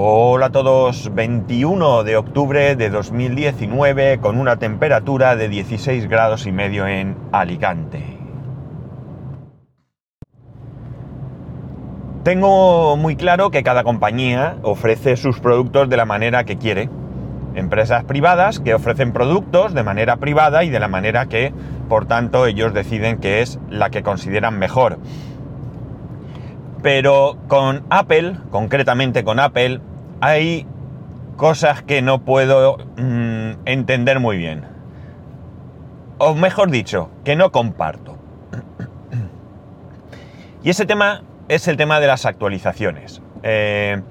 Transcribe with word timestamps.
Hola 0.00 0.46
a 0.46 0.50
todos, 0.50 1.12
21 1.12 2.04
de 2.04 2.16
octubre 2.16 2.76
de 2.76 2.88
2019 2.88 4.20
con 4.20 4.38
una 4.38 4.56
temperatura 4.56 5.34
de 5.34 5.48
16 5.48 6.08
grados 6.08 6.46
y 6.46 6.52
medio 6.52 6.86
en 6.86 7.16
Alicante. 7.32 8.04
Tengo 12.22 12.96
muy 12.96 13.16
claro 13.16 13.50
que 13.50 13.64
cada 13.64 13.82
compañía 13.82 14.58
ofrece 14.62 15.16
sus 15.16 15.40
productos 15.40 15.88
de 15.88 15.96
la 15.96 16.04
manera 16.04 16.44
que 16.44 16.58
quiere. 16.58 16.88
Empresas 17.56 18.04
privadas 18.04 18.60
que 18.60 18.74
ofrecen 18.74 19.12
productos 19.12 19.74
de 19.74 19.82
manera 19.82 20.18
privada 20.18 20.62
y 20.62 20.70
de 20.70 20.78
la 20.78 20.86
manera 20.86 21.26
que, 21.26 21.52
por 21.88 22.06
tanto, 22.06 22.46
ellos 22.46 22.72
deciden 22.72 23.18
que 23.18 23.42
es 23.42 23.58
la 23.68 23.90
que 23.90 24.04
consideran 24.04 24.60
mejor. 24.60 25.00
Pero 26.84 27.36
con 27.48 27.82
Apple, 27.90 28.36
concretamente 28.52 29.24
con 29.24 29.40
Apple, 29.40 29.80
hay 30.20 30.66
cosas 31.36 31.82
que 31.82 32.02
no 32.02 32.24
puedo 32.24 32.78
mm, 32.96 33.52
entender 33.64 34.20
muy 34.20 34.36
bien. 34.36 34.64
O 36.18 36.34
mejor 36.34 36.70
dicho, 36.70 37.10
que 37.24 37.36
no 37.36 37.52
comparto. 37.52 38.16
y 40.62 40.70
ese 40.70 40.86
tema 40.86 41.22
es 41.48 41.68
el 41.68 41.76
tema 41.76 42.00
de 42.00 42.08
las 42.08 42.26
actualizaciones. 42.26 43.22
Eh, 43.42 44.02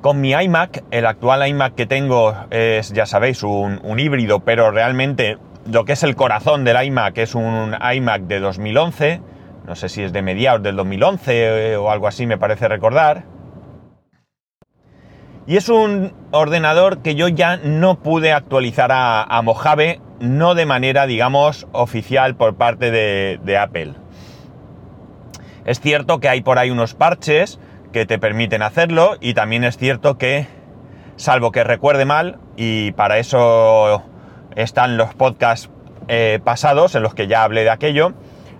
con 0.00 0.20
mi 0.20 0.32
iMac, 0.32 0.84
el 0.90 1.06
actual 1.06 1.46
iMac 1.48 1.74
que 1.74 1.86
tengo 1.86 2.34
es, 2.50 2.92
ya 2.92 3.06
sabéis, 3.06 3.42
un, 3.42 3.80
un, 3.82 3.98
híbrido, 3.98 4.40
pero 4.40 4.70
realmente 4.70 5.38
lo 5.70 5.84
que 5.84 5.92
es 5.92 6.02
el 6.02 6.16
corazón 6.16 6.64
del 6.64 6.84
iMac 6.84 7.18
es 7.18 7.34
un 7.34 7.74
iMac 7.92 8.22
de 8.22 8.40
2011 8.40 9.20
no 9.66 9.74
sé 9.74 9.88
si 9.88 10.02
es 10.02 10.12
de 10.12 10.22
mediados 10.22 10.62
del 10.62 10.76
2011 10.76 11.72
eh, 11.72 11.76
o 11.76 11.90
algo 11.90 12.06
así, 12.06 12.26
me 12.26 12.38
parece 12.38 12.68
recordar. 12.68 13.24
Y 15.46 15.56
es 15.56 15.68
un 15.68 16.12
ordenador 16.32 17.02
que 17.02 17.14
yo 17.14 17.28
ya 17.28 17.56
no 17.56 18.00
pude 18.00 18.32
actualizar 18.32 18.90
a, 18.92 19.40
Mojave, 19.42 20.00
no 20.18 20.54
de 20.54 20.66
manera, 20.66 21.06
digamos, 21.06 21.68
oficial 21.72 22.34
por 22.34 22.56
parte 22.56 22.90
de, 22.90 23.38
de 23.44 23.56
Apple. 23.56 23.94
Es 25.64 25.80
cierto 25.80 26.18
que 26.18 26.28
hay 26.28 26.40
por 26.40 26.58
ahí 26.58 26.70
unos 26.70 26.94
parches 26.94 27.60
que 27.92 28.06
te 28.06 28.18
permiten 28.18 28.62
hacerlo 28.62 29.16
y 29.20 29.34
también 29.34 29.62
es 29.62 29.76
cierto 29.76 30.18
que, 30.18 30.48
salvo 31.16 31.52
que 31.52 31.64
recuerde 31.64 32.04
mal, 32.04 32.38
y 32.56 32.92
para 32.92 33.18
eso 33.18 34.02
están 34.56 34.96
los 34.96 35.14
podcasts 35.14 35.70
eh, 36.08 36.40
pasados 36.42 36.94
en 36.94 37.02
los 37.02 37.14
que 37.14 37.28
ya 37.28 37.44
hablé 37.44 37.62
de 37.62 37.70
aquello, 37.70 38.14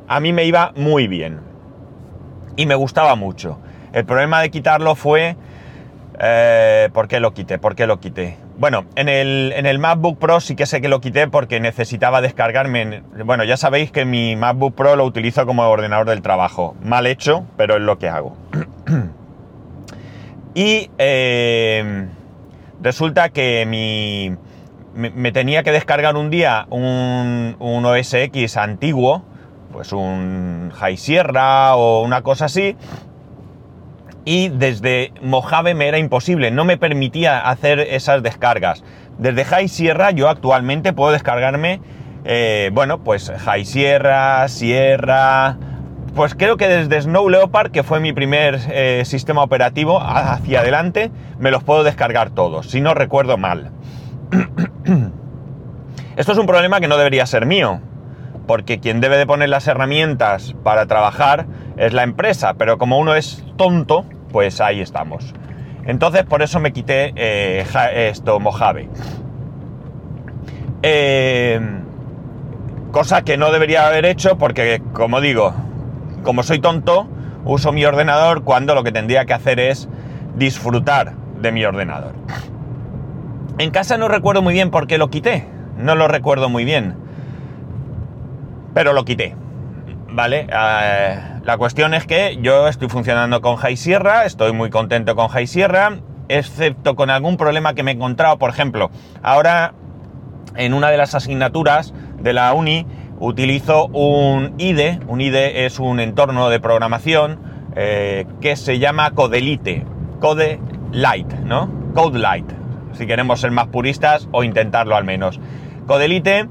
a 0.08 0.20
mí 0.20 0.32
me 0.32 0.44
iba 0.44 0.72
muy 0.76 1.08
bien. 1.08 1.40
Y 2.56 2.66
me 2.66 2.76
gustaba 2.76 3.16
mucho. 3.16 3.58
El 3.92 4.04
problema 4.04 4.40
de 4.40 4.50
quitarlo 4.50 4.94
fue... 4.94 5.36
Eh, 6.18 6.88
¿Por 6.92 7.08
qué 7.08 7.20
lo 7.20 7.34
quité? 7.34 7.58
¿Por 7.58 7.74
qué 7.74 7.86
lo 7.86 8.00
quité? 8.00 8.38
Bueno, 8.58 8.84
en 8.94 9.08
el, 9.08 9.52
en 9.54 9.66
el, 9.66 9.78
MacBook 9.78 10.18
Pro 10.18 10.40
sí 10.40 10.56
que 10.56 10.64
sé 10.64 10.80
que 10.80 10.88
lo 10.88 11.00
quité 11.00 11.28
porque 11.28 11.60
necesitaba 11.60 12.22
descargarme. 12.22 13.02
bueno, 13.24 13.44
ya 13.44 13.56
sabéis 13.56 13.90
que 13.90 14.04
mi 14.04 14.34
MacBook 14.34 14.74
Pro 14.74 14.96
lo 14.96 15.04
utilizo 15.04 15.44
como 15.44 15.62
ordenador 15.68 16.08
del 16.08 16.22
trabajo. 16.22 16.74
Mal 16.82 17.06
hecho, 17.06 17.44
pero 17.56 17.76
es 17.76 17.82
lo 17.82 17.98
que 17.98 18.08
hago. 18.08 18.36
y 20.54 20.90
eh, 20.96 22.06
resulta 22.80 23.28
que 23.28 23.66
mi, 23.66 24.34
me, 24.94 25.32
tenía 25.32 25.62
que 25.62 25.72
descargar 25.72 26.16
un 26.16 26.30
día 26.30 26.66
un, 26.70 27.56
un 27.58 27.84
OS 27.84 28.14
X 28.14 28.56
antiguo 28.56 29.22
pues 29.76 29.92
un 29.92 30.72
High 30.74 30.96
Sierra 30.96 31.76
o 31.76 32.02
una 32.02 32.22
cosa 32.22 32.46
así. 32.46 32.76
Y 34.26 34.48
desde 34.48 35.12
Mojave 35.22 35.74
me 35.74 35.86
era 35.86 35.98
imposible, 35.98 36.50
no 36.50 36.64
me 36.64 36.76
permitía 36.76 37.48
hacer 37.48 37.78
esas 37.78 38.24
descargas. 38.24 38.82
Desde 39.18 39.44
High 39.44 39.68
Sierra 39.68 40.10
yo 40.10 40.28
actualmente 40.28 40.92
puedo 40.92 41.12
descargarme, 41.12 41.80
eh, 42.24 42.70
bueno, 42.74 43.04
pues 43.04 43.30
High 43.30 43.64
Sierra, 43.64 44.48
Sierra, 44.48 45.56
pues 46.16 46.34
creo 46.34 46.56
que 46.56 46.66
desde 46.66 47.02
Snow 47.02 47.28
Leopard, 47.28 47.70
que 47.70 47.84
fue 47.84 48.00
mi 48.00 48.12
primer 48.12 48.58
eh, 48.70 49.02
sistema 49.04 49.44
operativo, 49.44 50.00
hacia 50.00 50.58
adelante, 50.58 51.12
me 51.38 51.52
los 51.52 51.62
puedo 51.62 51.84
descargar 51.84 52.30
todos, 52.30 52.68
si 52.68 52.80
no 52.80 52.94
recuerdo 52.94 53.36
mal. 53.36 53.70
Esto 56.16 56.32
es 56.32 56.38
un 56.38 56.46
problema 56.46 56.80
que 56.80 56.88
no 56.88 56.96
debería 56.96 57.26
ser 57.26 57.46
mío, 57.46 57.80
porque 58.48 58.80
quien 58.80 59.00
debe 59.00 59.18
de 59.18 59.26
poner 59.26 59.50
las 59.50 59.68
herramientas 59.68 60.56
para 60.64 60.86
trabajar 60.86 61.46
es 61.76 61.92
la 61.92 62.02
empresa, 62.02 62.54
pero 62.54 62.76
como 62.76 62.98
uno 62.98 63.14
es 63.14 63.44
tonto, 63.56 64.04
pues 64.36 64.60
ahí 64.60 64.82
estamos. 64.82 65.32
Entonces 65.86 66.24
por 66.24 66.42
eso 66.42 66.60
me 66.60 66.74
quité 66.74 67.14
eh, 67.16 67.64
esto 68.10 68.38
Mojave. 68.38 68.90
Eh, 70.82 71.58
cosa 72.90 73.22
que 73.22 73.38
no 73.38 73.50
debería 73.50 73.86
haber 73.86 74.04
hecho 74.04 74.36
porque, 74.36 74.82
como 74.92 75.22
digo, 75.22 75.54
como 76.22 76.42
soy 76.42 76.58
tonto, 76.58 77.08
uso 77.46 77.72
mi 77.72 77.86
ordenador 77.86 78.44
cuando 78.44 78.74
lo 78.74 78.84
que 78.84 78.92
tendría 78.92 79.24
que 79.24 79.32
hacer 79.32 79.58
es 79.58 79.88
disfrutar 80.34 81.14
de 81.40 81.50
mi 81.50 81.64
ordenador. 81.64 82.12
En 83.56 83.70
casa 83.70 83.96
no 83.96 84.06
recuerdo 84.06 84.42
muy 84.42 84.52
bien 84.52 84.70
por 84.70 84.86
qué 84.86 84.98
lo 84.98 85.08
quité, 85.08 85.48
no 85.78 85.94
lo 85.94 86.08
recuerdo 86.08 86.50
muy 86.50 86.66
bien 86.66 87.06
pero 88.74 88.92
lo 88.92 89.06
quité. 89.06 89.34
¿Vale? 90.12 90.46
Eh, 90.52 91.35
la 91.46 91.58
cuestión 91.58 91.94
es 91.94 92.06
que 92.06 92.38
yo 92.42 92.66
estoy 92.66 92.88
funcionando 92.88 93.40
con 93.40 93.54
High 93.54 93.76
Sierra, 93.76 94.24
estoy 94.24 94.52
muy 94.52 94.68
contento 94.68 95.14
con 95.14 95.28
High 95.28 95.46
Sierra, 95.46 96.00
excepto 96.28 96.96
con 96.96 97.08
algún 97.08 97.36
problema 97.36 97.72
que 97.74 97.84
me 97.84 97.92
he 97.92 97.94
encontrado. 97.94 98.36
Por 98.36 98.50
ejemplo, 98.50 98.90
ahora 99.22 99.72
en 100.56 100.74
una 100.74 100.90
de 100.90 100.96
las 100.96 101.14
asignaturas 101.14 101.94
de 102.18 102.32
la 102.32 102.52
uni 102.52 102.84
utilizo 103.20 103.86
un 103.86 104.54
IDE. 104.58 104.98
Un 105.06 105.20
IDE 105.20 105.66
es 105.66 105.78
un 105.78 106.00
entorno 106.00 106.48
de 106.50 106.58
programación 106.58 107.38
eh, 107.76 108.26
que 108.40 108.56
se 108.56 108.80
llama 108.80 109.12
Codelite, 109.12 109.84
Code 110.18 110.58
Light, 110.90 111.32
¿no? 111.44 111.70
Code 111.94 112.18
Light, 112.18 112.50
si 112.94 113.06
queremos 113.06 113.40
ser 113.40 113.52
más 113.52 113.68
puristas 113.68 114.28
o 114.32 114.42
intentarlo 114.42 114.96
al 114.96 115.04
menos. 115.04 115.38
Codelite 115.86 116.48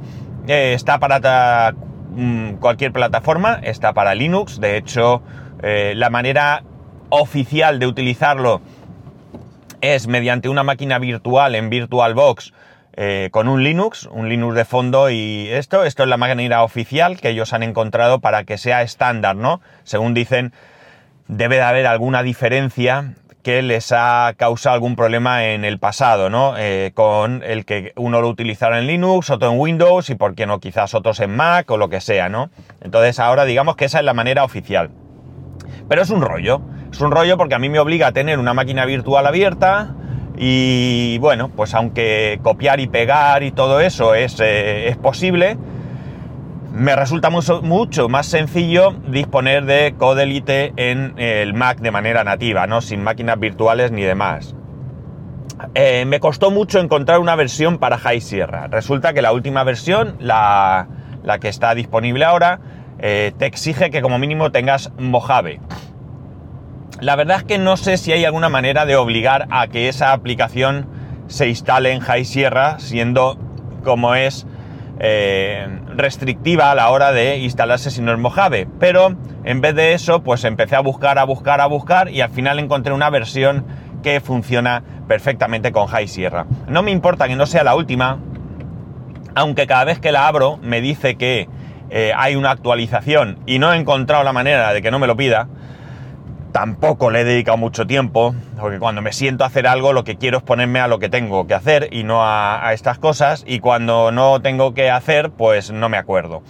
eh, 0.47 0.71
está 0.73 0.99
para 0.99 1.73
Mm, 2.15 2.55
cualquier 2.61 2.93
plataforma, 2.93 3.59
está 3.61 3.91
para 3.91 4.15
Linux, 4.15 4.61
de 4.61 4.77
hecho 4.77 5.21
eh, 5.61 5.93
la 5.97 6.09
manera 6.09 6.63
oficial 7.09 7.77
de 7.77 7.87
utilizarlo 7.87 8.61
es 9.81 10.07
mediante 10.07 10.47
una 10.47 10.63
máquina 10.63 10.97
virtual 10.97 11.55
en 11.55 11.69
VirtualBox 11.69 12.53
eh, 12.93 13.27
con 13.31 13.49
un 13.49 13.65
Linux, 13.65 14.07
un 14.09 14.29
Linux 14.29 14.55
de 14.55 14.63
fondo 14.63 15.09
y 15.09 15.49
esto, 15.49 15.83
esto 15.83 16.03
es 16.03 16.09
la 16.09 16.15
manera 16.15 16.63
oficial 16.63 17.19
que 17.19 17.29
ellos 17.29 17.51
han 17.51 17.63
encontrado 17.63 18.19
para 18.19 18.45
que 18.45 18.57
sea 18.57 18.81
estándar, 18.81 19.35
¿no? 19.35 19.59
Según 19.83 20.13
dicen, 20.13 20.53
debe 21.27 21.57
de 21.57 21.63
haber 21.63 21.85
alguna 21.85 22.23
diferencia 22.23 23.15
que 23.45 23.61
les 23.61 23.91
ha 23.91 24.33
causado 24.37 24.73
algún 24.73 24.95
problema 24.95 25.45
en 25.45 25.65
el 25.65 25.77
pasado, 25.77 26.31
¿no? 26.31 26.55
Eh, 26.57 26.93
con 26.95 27.43
el 27.43 27.63
que 27.63 27.93
uno 27.95 28.19
lo 28.19 28.27
utilizara 28.27 28.79
en 28.79 28.87
Linux, 28.87 29.29
otro 29.29 29.51
en 29.51 29.59
Windows 29.59 30.09
y 30.09 30.15
por 30.15 30.33
qué 30.33 30.47
no 30.47 30.59
quizás 30.59 30.95
otros 30.95 31.19
en 31.19 31.35
Mac 31.35 31.69
o 31.69 31.77
lo 31.77 31.87
que 31.87 32.01
sea, 32.01 32.27
¿no? 32.27 32.49
Entonces 32.81 33.19
ahora 33.19 33.45
digamos 33.45 33.75
que 33.75 33.85
esa 33.85 33.99
es 33.99 34.03
la 34.03 34.15
manera 34.15 34.43
oficial. 34.43 34.89
Pero 35.87 36.01
es 36.01 36.09
un 36.09 36.23
rollo, 36.23 36.59
es 36.91 36.99
un 37.01 37.11
rollo 37.11 37.37
porque 37.37 37.53
a 37.53 37.59
mí 37.59 37.69
me 37.69 37.77
obliga 37.77 38.07
a 38.07 38.11
tener 38.13 38.39
una 38.39 38.55
máquina 38.55 38.83
virtual 38.87 39.27
abierta 39.27 39.93
y 40.35 41.19
bueno, 41.19 41.51
pues 41.55 41.75
aunque 41.75 42.39
copiar 42.41 42.79
y 42.79 42.87
pegar 42.87 43.43
y 43.43 43.51
todo 43.51 43.79
eso 43.79 44.15
es, 44.15 44.39
eh, 44.39 44.89
es 44.89 44.97
posible, 44.97 45.55
me 46.75 46.93
resulta 46.93 47.29
mucho, 47.29 48.09
más 48.09 48.25
sencillo 48.25 48.91
disponer 49.07 49.63
de 49.65 49.95
Codelite 49.97 50.73
en 50.75 51.13
el 51.17 51.53
Mac 51.53 51.79
de 51.79 51.89
manera 51.89 52.25
nativa, 52.25 52.67
¿no? 52.67 52.81
Sin 52.81 53.01
máquinas 53.01 53.39
virtuales 53.39 53.91
ni 53.91 54.01
demás. 54.01 54.55
Eh, 55.73 56.03
me 56.05 56.19
costó 56.19 56.51
mucho 56.51 56.81
encontrar 56.81 57.19
una 57.19 57.35
versión 57.37 57.77
para 57.77 57.97
High 57.97 58.19
Sierra. 58.19 58.67
Resulta 58.67 59.13
que 59.13 59.21
la 59.21 59.31
última 59.31 59.63
versión, 59.63 60.17
la, 60.19 60.87
que 61.39 61.47
está 61.47 61.73
disponible 61.75 62.25
ahora, 62.25 62.59
eh, 62.99 63.31
te 63.37 63.45
exige 63.45 63.89
que 63.89 64.01
como 64.01 64.19
mínimo 64.19 64.51
tengas 64.51 64.91
Mojave. 64.97 65.61
La 66.99 67.15
verdad 67.15 67.37
es 67.37 67.43
que 67.45 67.57
no 67.57 67.77
sé 67.77 67.95
si 67.95 68.11
hay 68.11 68.25
alguna 68.25 68.49
manera 68.49 68.85
de 68.85 68.97
obligar 68.97 69.47
a 69.49 69.67
que 69.67 69.87
esa 69.87 70.11
aplicación 70.11 70.87
se 71.27 71.47
instale 71.47 71.93
en 71.93 72.01
High 72.01 72.25
Sierra, 72.25 72.79
siendo 72.79 73.37
como 73.85 74.13
es 74.15 74.45
eh, 74.99 75.67
restrictiva 75.95 76.71
a 76.71 76.75
la 76.75 76.89
hora 76.89 77.11
de 77.11 77.37
instalarse 77.37 77.91
si 77.91 78.01
no 78.01 78.11
es 78.11 78.19
Mojave. 78.19 78.67
Pero 78.79 79.15
en 79.43 79.61
vez 79.61 79.75
de 79.75 79.93
eso, 79.93 80.23
pues 80.23 80.43
empecé 80.43 80.75
a 80.75 80.81
buscar, 80.81 81.19
a 81.19 81.23
buscar, 81.23 81.61
a 81.61 81.65
buscar 81.67 82.09
y 82.09 82.21
al 82.21 82.29
final 82.29 82.59
encontré 82.59 82.93
una 82.93 83.09
versión 83.09 83.65
que 84.03 84.21
funciona 84.21 84.83
perfectamente 85.07 85.71
con 85.71 85.87
High 85.87 86.07
Sierra. 86.07 86.45
No 86.67 86.83
me 86.83 86.91
importa 86.91 87.27
que 87.27 87.35
no 87.35 87.45
sea 87.45 87.63
la 87.63 87.75
última, 87.75 88.19
aunque 89.33 89.67
cada 89.67 89.83
vez 89.83 89.99
que 89.99 90.11
la 90.11 90.27
abro 90.27 90.57
me 90.61 90.81
dice 90.81 91.15
que 91.15 91.49
eh, 91.89 92.11
hay 92.15 92.35
una 92.35 92.51
actualización 92.51 93.39
y 93.45 93.59
no 93.59 93.71
he 93.73 93.77
encontrado 93.77 94.23
la 94.23 94.33
manera 94.33 94.73
de 94.73 94.81
que 94.81 94.91
no 94.91 94.99
me 94.99 95.07
lo 95.07 95.15
pida. 95.15 95.47
Tampoco 96.55 97.11
le 97.11 97.19
he 97.19 97.23
dedicado 97.25 97.57
mucho 97.57 97.85
tiempo, 97.85 98.33
porque 98.57 98.79
cuando 98.79 99.01
me 99.01 99.11
siento 99.11 99.43
a 99.43 99.47
hacer 99.47 99.67
algo 99.67 99.91
lo 99.91 100.05
que 100.05 100.15
quiero 100.15 100.37
es 100.37 100.43
ponerme 100.45 100.79
a 100.79 100.87
lo 100.87 100.99
que 100.99 101.09
tengo 101.09 101.47
que 101.47 101.53
hacer 101.53 101.89
y 101.91 102.05
no 102.05 102.19
a, 102.23 102.71
estas 102.71 102.97
cosas, 102.97 103.43
y 103.45 103.59
cuando 103.59 104.13
no 104.13 104.41
tengo 104.41 104.73
que 104.73 104.89
hacer, 104.89 105.31
pues 105.31 105.71
no 105.71 105.89
me 105.89 105.97
acuerdo. 105.97 106.43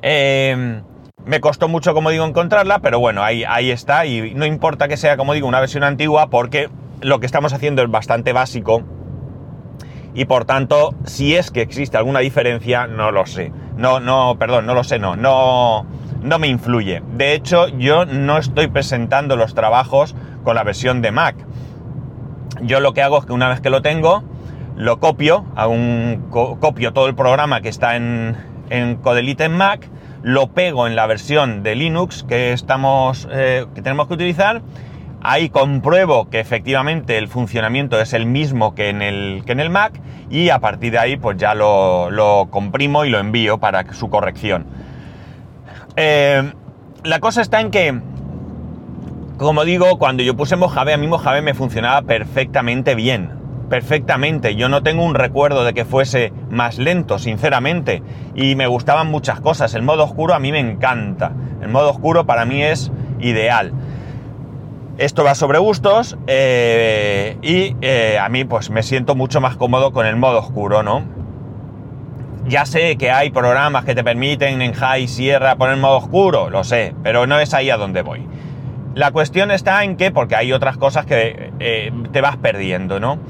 Eh, 0.00 0.80
me 1.26 1.40
costó 1.40 1.68
mucho, 1.68 1.92
como 1.92 2.08
digo, 2.08 2.24
encontrarla, 2.24 2.78
pero 2.78 2.98
bueno, 2.98 3.22
ahí, 3.22 3.44
ahí 3.46 3.70
está, 3.70 4.06
y 4.06 4.32
no 4.32 4.46
importa 4.46 4.88
que 4.88 4.96
sea, 4.96 5.18
como 5.18 5.34
digo, 5.34 5.46
una 5.46 5.60
versión 5.60 5.84
antigua, 5.84 6.30
porque 6.30 6.70
lo 7.02 7.20
que 7.20 7.26
estamos 7.26 7.52
haciendo 7.52 7.82
es 7.82 7.90
bastante 7.90 8.32
básico, 8.32 8.82
y 10.14 10.24
por 10.24 10.46
tanto, 10.46 10.94
si 11.04 11.36
es 11.36 11.50
que 11.50 11.60
existe 11.60 11.98
alguna 11.98 12.20
diferencia, 12.20 12.86
no 12.86 13.12
lo 13.12 13.26
sé. 13.26 13.52
No, 13.76 14.00
no, 14.00 14.36
perdón, 14.38 14.64
no 14.64 14.72
lo 14.72 14.84
sé, 14.84 14.98
no, 14.98 15.16
no 15.16 15.84
no 16.22 16.38
me 16.38 16.48
influye. 16.48 17.02
De 17.16 17.34
hecho, 17.34 17.68
yo 17.68 18.04
no 18.04 18.38
estoy 18.38 18.68
presentando 18.68 19.36
los 19.36 19.54
trabajos 19.54 20.14
con 20.44 20.54
la 20.54 20.64
versión 20.64 21.02
de 21.02 21.10
Mac. 21.10 21.36
Yo 22.62 22.80
lo 22.80 22.92
que 22.92 23.02
hago 23.02 23.18
es 23.18 23.26
que 23.26 23.32
una 23.32 23.48
vez 23.48 23.60
que 23.60 23.70
lo 23.70 23.82
tengo, 23.82 24.22
lo 24.76 25.00
copio, 25.00 25.44
un, 25.68 26.26
copio 26.30 26.92
todo 26.92 27.06
el 27.06 27.14
programa 27.14 27.60
que 27.60 27.68
está 27.68 27.96
en, 27.96 28.36
en 28.70 28.96
Codelite 28.96 29.44
en 29.44 29.52
Mac, 29.52 29.88
lo 30.22 30.48
pego 30.48 30.86
en 30.86 30.96
la 30.96 31.06
versión 31.06 31.62
de 31.62 31.74
Linux 31.74 32.22
que, 32.22 32.52
estamos, 32.52 33.28
eh, 33.30 33.66
que 33.74 33.82
tenemos 33.82 34.08
que 34.08 34.14
utilizar. 34.14 34.62
Ahí 35.22 35.50
compruebo 35.50 36.30
que 36.30 36.40
efectivamente 36.40 37.18
el 37.18 37.28
funcionamiento 37.28 38.00
es 38.00 38.14
el 38.14 38.24
mismo 38.24 38.74
que 38.74 38.88
en 38.88 39.02
el, 39.02 39.42
que 39.44 39.52
en 39.52 39.60
el 39.60 39.68
Mac 39.68 40.00
y 40.30 40.48
a 40.48 40.60
partir 40.60 40.92
de 40.92 40.98
ahí 40.98 41.16
pues 41.18 41.36
ya 41.36 41.54
lo, 41.54 42.10
lo 42.10 42.48
comprimo 42.50 43.04
y 43.04 43.10
lo 43.10 43.18
envío 43.18 43.58
para 43.58 43.92
su 43.92 44.08
corrección. 44.08 44.66
Eh, 45.96 46.52
la 47.04 47.20
cosa 47.20 47.42
está 47.42 47.60
en 47.60 47.70
que, 47.70 48.00
como 49.38 49.64
digo, 49.64 49.98
cuando 49.98 50.22
yo 50.22 50.36
puse 50.36 50.56
Mojave, 50.56 50.92
a 50.92 50.96
mí 50.96 51.06
Mojave 51.06 51.42
me 51.42 51.54
funcionaba 51.54 52.02
perfectamente 52.02 52.94
bien. 52.94 53.38
Perfectamente. 53.68 54.56
Yo 54.56 54.68
no 54.68 54.82
tengo 54.82 55.04
un 55.04 55.14
recuerdo 55.14 55.64
de 55.64 55.72
que 55.72 55.84
fuese 55.84 56.32
más 56.50 56.78
lento, 56.78 57.18
sinceramente. 57.18 58.02
Y 58.34 58.56
me 58.56 58.66
gustaban 58.66 59.08
muchas 59.08 59.40
cosas. 59.40 59.74
El 59.74 59.82
modo 59.82 60.04
oscuro 60.04 60.34
a 60.34 60.40
mí 60.40 60.50
me 60.50 60.58
encanta. 60.58 61.32
El 61.62 61.68
modo 61.68 61.90
oscuro 61.90 62.26
para 62.26 62.44
mí 62.44 62.62
es 62.62 62.90
ideal. 63.20 63.72
Esto 64.98 65.24
va 65.24 65.34
sobre 65.34 65.58
gustos 65.58 66.18
eh, 66.26 67.38
y 67.40 67.74
eh, 67.80 68.18
a 68.20 68.28
mí 68.28 68.44
pues 68.44 68.68
me 68.68 68.82
siento 68.82 69.14
mucho 69.14 69.40
más 69.40 69.56
cómodo 69.56 69.92
con 69.92 70.04
el 70.04 70.16
modo 70.16 70.40
oscuro, 70.40 70.82
¿no? 70.82 71.19
Ya 72.50 72.66
sé 72.66 72.96
que 72.96 73.12
hay 73.12 73.30
programas 73.30 73.84
que 73.84 73.94
te 73.94 74.02
permiten 74.02 74.60
en 74.60 74.72
High 74.72 75.06
Sierra 75.06 75.54
poner 75.54 75.76
modo 75.76 75.98
oscuro, 75.98 76.50
lo 76.50 76.64
sé, 76.64 76.96
pero 77.04 77.28
no 77.28 77.38
es 77.38 77.54
ahí 77.54 77.70
a 77.70 77.76
donde 77.76 78.02
voy. 78.02 78.26
La 78.96 79.12
cuestión 79.12 79.52
está 79.52 79.84
en 79.84 79.96
que, 79.96 80.10
porque 80.10 80.34
hay 80.34 80.52
otras 80.52 80.76
cosas 80.76 81.06
que 81.06 81.52
eh, 81.60 81.92
te 82.10 82.20
vas 82.20 82.38
perdiendo, 82.38 82.98
¿no? 82.98 83.20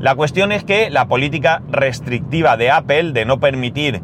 La 0.00 0.14
cuestión 0.14 0.52
es 0.52 0.64
que 0.64 0.88
la 0.88 1.06
política 1.06 1.60
restrictiva 1.68 2.56
de 2.56 2.70
Apple 2.70 3.12
de 3.12 3.26
no 3.26 3.40
permitir 3.40 4.00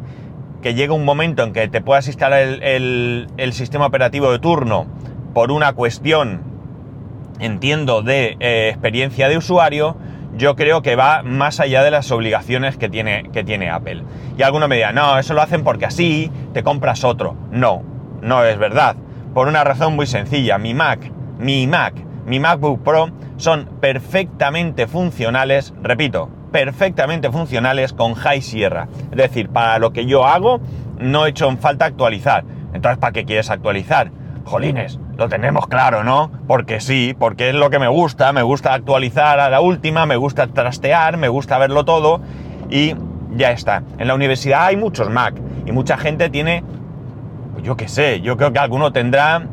que 0.61 0.75
llegue 0.75 0.91
un 0.91 1.03
momento 1.03 1.41
en 1.41 1.51
que 1.51 1.67
te 1.67 1.81
puedas 1.81 2.05
instalar 2.05 2.43
el, 2.43 3.53
sistema 3.53 3.87
operativo 3.87 4.31
de 4.31 4.37
turno 4.37 4.85
por 5.33 5.51
una 5.51 5.73
cuestión, 5.73 6.43
entiendo, 7.39 8.03
de 8.03 8.37
eh, 8.39 8.69
experiencia 8.69 9.29
de 9.29 9.37
usuario, 9.37 9.97
yo 10.35 10.55
creo 10.55 10.81
que 10.81 10.95
va 10.95 11.23
más 11.23 11.59
allá 11.59 11.83
de 11.83 11.91
las 11.91 12.11
obligaciones 12.11 12.77
que 12.77 12.89
tiene, 12.89 13.29
que 13.31 13.43
tiene 13.43 13.69
Apple. 13.69 14.03
Y 14.37 14.41
alguno 14.43 14.67
me 14.67 14.75
dirá, 14.75 14.91
no, 14.91 15.17
eso 15.17 15.33
lo 15.33 15.41
hacen 15.41 15.63
porque 15.63 15.85
así 15.85 16.31
te 16.53 16.63
compras 16.63 17.03
otro. 17.03 17.35
No, 17.51 17.83
no 18.21 18.43
es 18.43 18.57
verdad. 18.57 18.95
Por 19.33 19.47
una 19.47 19.63
razón 19.63 19.95
muy 19.95 20.07
sencilla, 20.07 20.57
mi 20.57 20.73
Mac, 20.73 21.11
mi 21.39 21.67
Mac, 21.67 21.95
mi 22.25 22.39
MacBook 22.39 22.83
Pro 22.83 23.09
son 23.37 23.69
perfectamente 23.81 24.87
funcionales, 24.87 25.73
repito, 25.81 26.29
perfectamente 26.51 27.31
funcionales 27.31 27.93
con 27.93 28.13
High 28.13 28.41
Sierra. 28.41 28.87
Es 29.11 29.17
decir, 29.17 29.49
para 29.49 29.79
lo 29.79 29.91
que 29.91 30.05
yo 30.05 30.25
hago, 30.25 30.61
no 30.99 31.25
he 31.25 31.29
hecho 31.29 31.51
falta 31.57 31.85
actualizar. 31.85 32.43
Entonces, 32.73 32.97
¿para 32.97 33.11
qué 33.11 33.25
quieres 33.25 33.49
actualizar? 33.49 34.11
Jolines, 34.45 34.99
lo 35.17 35.29
tenemos 35.29 35.67
claro, 35.67 36.03
¿no? 36.03 36.31
Porque 36.47 36.79
sí, 36.79 37.15
porque 37.17 37.49
es 37.49 37.55
lo 37.55 37.69
que 37.69 37.79
me 37.79 37.87
gusta, 37.87 38.33
me 38.33 38.41
gusta 38.41 38.73
actualizar 38.73 39.39
a 39.39 39.49
la 39.49 39.61
última, 39.61 40.05
me 40.05 40.15
gusta 40.15 40.47
trastear, 40.47 41.17
me 41.17 41.27
gusta 41.27 41.57
verlo 41.57 41.85
todo 41.85 42.21
y 42.69 42.95
ya 43.35 43.51
está. 43.51 43.83
En 43.97 44.07
la 44.07 44.15
universidad 44.15 44.65
hay 44.65 44.77
muchos 44.77 45.09
Mac 45.09 45.35
y 45.65 45.71
mucha 45.71 45.97
gente 45.97 46.29
tiene, 46.29 46.63
pues 47.53 47.63
yo 47.63 47.77
qué 47.77 47.87
sé, 47.87 48.21
yo 48.21 48.37
creo 48.37 48.51
que 48.53 48.59
alguno 48.59 48.91
tendrá 48.91 49.43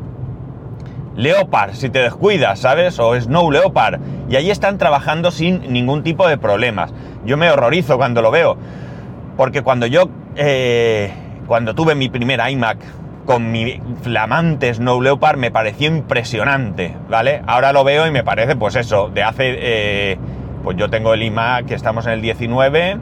Leopard 1.16 1.74
si 1.74 1.90
te 1.90 1.98
descuidas, 1.98 2.60
¿sabes? 2.60 2.98
O 2.98 3.18
Snow 3.18 3.50
Leopard. 3.50 4.00
Y 4.28 4.36
ahí 4.36 4.50
están 4.50 4.78
trabajando 4.78 5.30
sin 5.30 5.72
ningún 5.72 6.02
tipo 6.02 6.26
de 6.26 6.38
problemas. 6.38 6.92
Yo 7.24 7.36
me 7.36 7.50
horrorizo 7.50 7.98
cuando 7.98 8.22
lo 8.22 8.30
veo. 8.30 8.56
Porque 9.36 9.62
cuando 9.62 9.86
yo, 9.86 10.08
eh, 10.36 11.12
cuando 11.46 11.74
tuve 11.74 11.94
mi 11.94 12.08
primer 12.08 12.40
iMac, 12.50 12.78
con 13.24 13.52
mi 13.52 13.80
flamante 14.02 14.72
Snow 14.72 15.00
Leopard 15.00 15.36
me 15.36 15.50
pareció 15.50 15.88
impresionante, 15.88 16.96
¿vale? 17.08 17.42
Ahora 17.46 17.72
lo 17.72 17.84
veo 17.84 18.06
y 18.06 18.10
me 18.10 18.24
parece, 18.24 18.56
pues 18.56 18.76
eso, 18.76 19.08
de 19.08 19.22
hace, 19.22 19.56
eh, 19.58 20.18
pues 20.64 20.76
yo 20.76 20.90
tengo 20.90 21.14
el 21.14 21.22
iMac 21.22 21.66
que 21.66 21.74
estamos 21.74 22.06
en 22.06 22.12
el 22.12 22.22
19, 22.22 22.98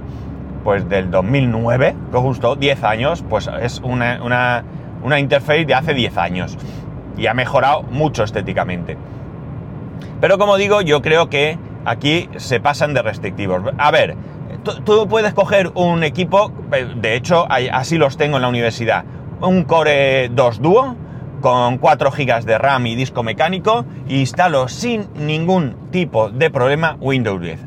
pues 0.65 0.89
del 0.89 1.11
2009, 1.11 1.95
que 2.13 2.19
justo 2.19 2.57
10 2.57 2.85
años, 2.85 3.25
pues 3.29 3.49
es 3.61 3.81
una, 3.81 4.21
una, 4.23 4.65
una 5.03 5.19
interface 5.19 5.65
de 5.65 5.75
hace 5.75 5.95
10 5.95 6.17
años 6.19 6.59
y 7.17 7.27
ha 7.27 7.35
mejorado 7.35 7.83
mucho 7.83 8.25
estéticamente. 8.25 8.97
Pero 10.21 10.39
como 10.39 10.57
digo, 10.57 10.81
yo 10.83 11.01
creo 11.03 11.29
que 11.31 11.59
aquí 11.85 12.29
se 12.37 12.61
pasan 12.61 12.95
de 12.95 13.03
restrictivos. 13.03 13.63
A 13.79 13.91
ver, 13.91 14.17
tú 14.85 15.09
puedes 15.09 15.33
coger 15.35 15.71
un 15.75 16.05
equipo, 16.05 16.53
eh, 16.73 16.87
de 16.97 17.15
hecho 17.15 17.47
así 17.51 17.99
los 17.99 18.17
tengo 18.17 18.37
en 18.37 18.43
la 18.43 18.49
universidad, 18.49 19.05
un 19.41 19.65
Core 19.65 20.29
2 20.31 20.61
Duo 20.61 20.97
con 21.41 21.79
4 21.79 22.11
GB 22.11 22.45
de 22.45 22.59
RAM 22.59 22.87
y 22.87 22.97
disco 22.97 23.23
mecánico 23.23 23.85
instalo 24.09 24.69
sin 24.69 25.07
ningún 25.15 25.91
tipo 25.91 26.31
de 26.31 26.51
problema 26.51 26.97
Windows 27.01 27.41
10. 27.41 27.61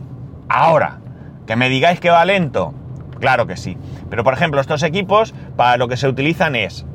Ahora, 0.50 1.00
que 1.48 1.56
me 1.56 1.70
digáis 1.70 2.00
que 2.02 2.10
va 2.10 2.26
lento, 2.26 2.74
claro 3.20 3.48
que 3.48 3.56
sí. 3.56 3.78
Pero 4.10 4.24
por 4.24 4.34
ejemplo, 4.34 4.60
estos 4.60 4.84
equipos 4.84 5.34
para 5.56 5.78
lo 5.78 5.88
que 5.88 5.96
se 5.96 6.10
utilizan 6.10 6.56
es, 6.56 6.86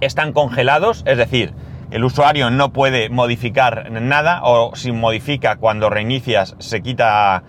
están 0.00 0.32
congelados, 0.32 1.02
es 1.06 1.16
decir, 1.16 1.54
el 1.90 2.04
usuario 2.04 2.50
no 2.50 2.74
puede 2.74 3.08
modificar 3.08 3.90
nada 3.90 4.40
o 4.42 4.76
si 4.76 4.92
modifica 4.92 5.56
cuando 5.56 5.88
reinicias 5.88 6.54
se 6.58 6.82
quita 6.82 7.42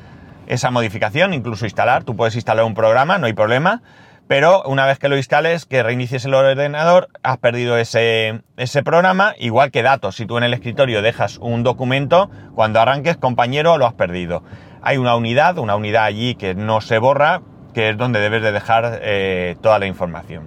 esa 0.47 0.71
modificación, 0.71 1.33
incluso 1.33 1.65
instalar, 1.65 2.05
tú 2.05 2.15
puedes 2.15 2.35
instalar 2.35 2.63
un 2.63 2.73
programa, 2.73 3.17
no 3.17 3.27
hay 3.27 3.33
problema 3.33 3.81
pero 4.29 4.61
una 4.67 4.85
vez 4.85 4.99
que 4.99 5.09
lo 5.09 5.17
instales, 5.17 5.65
que 5.65 5.81
reinicies 5.81 6.23
el 6.23 6.35
ordenador, 6.35 7.07
has 7.23 7.39
perdido 7.39 7.79
ese, 7.79 8.43
ese, 8.57 8.83
programa, 8.83 9.33
igual 9.39 9.71
que 9.71 9.81
datos. 9.81 10.17
Si 10.17 10.27
tú 10.27 10.37
en 10.37 10.43
el 10.43 10.53
escritorio 10.53 11.01
dejas 11.01 11.39
un 11.39 11.63
documento, 11.63 12.29
cuando 12.53 12.79
arranques, 12.79 13.17
compañero, 13.17 13.79
lo 13.79 13.87
has 13.87 13.95
perdido. 13.95 14.43
Hay 14.83 14.97
una 14.97 15.15
unidad, 15.15 15.57
una 15.57 15.75
unidad 15.75 16.03
allí 16.03 16.35
que 16.35 16.53
no 16.53 16.79
se 16.79 16.99
borra, 16.99 17.41
que 17.73 17.89
es 17.89 17.97
donde 17.97 18.19
debes 18.19 18.43
de 18.43 18.51
dejar 18.51 18.99
eh, 19.01 19.55
toda 19.63 19.79
la 19.79 19.87
información. 19.87 20.43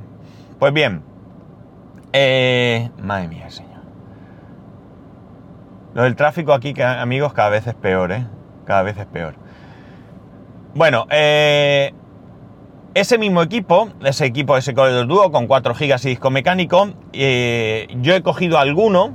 Pues 0.60 0.72
bien, 0.72 1.02
eh, 2.12 2.88
madre 2.98 3.26
mía, 3.26 3.50
señor. 3.50 3.82
Lo 5.92 6.04
del 6.04 6.14
tráfico 6.14 6.52
aquí, 6.52 6.72
amigos, 6.80 7.32
cada 7.32 7.48
vez 7.48 7.66
es 7.66 7.74
peor, 7.74 8.12
¿eh? 8.12 8.28
Cada 8.64 8.82
vez 8.82 8.96
es 8.96 9.06
peor. 9.06 9.34
Bueno, 10.72 11.08
eh, 11.10 11.92
ese 12.94 13.18
mismo 13.18 13.42
equipo, 13.42 13.90
ese 14.04 14.26
equipo, 14.26 14.56
ese 14.56 14.74
Core 14.74 14.92
2 14.92 15.08
Duo 15.08 15.32
con 15.32 15.46
4 15.46 15.74
GB 15.74 15.94
y 16.04 16.08
disco 16.08 16.30
mecánico, 16.30 16.90
eh, 17.12 17.88
yo 18.00 18.14
he 18.14 18.22
cogido 18.22 18.58
alguno 18.58 19.14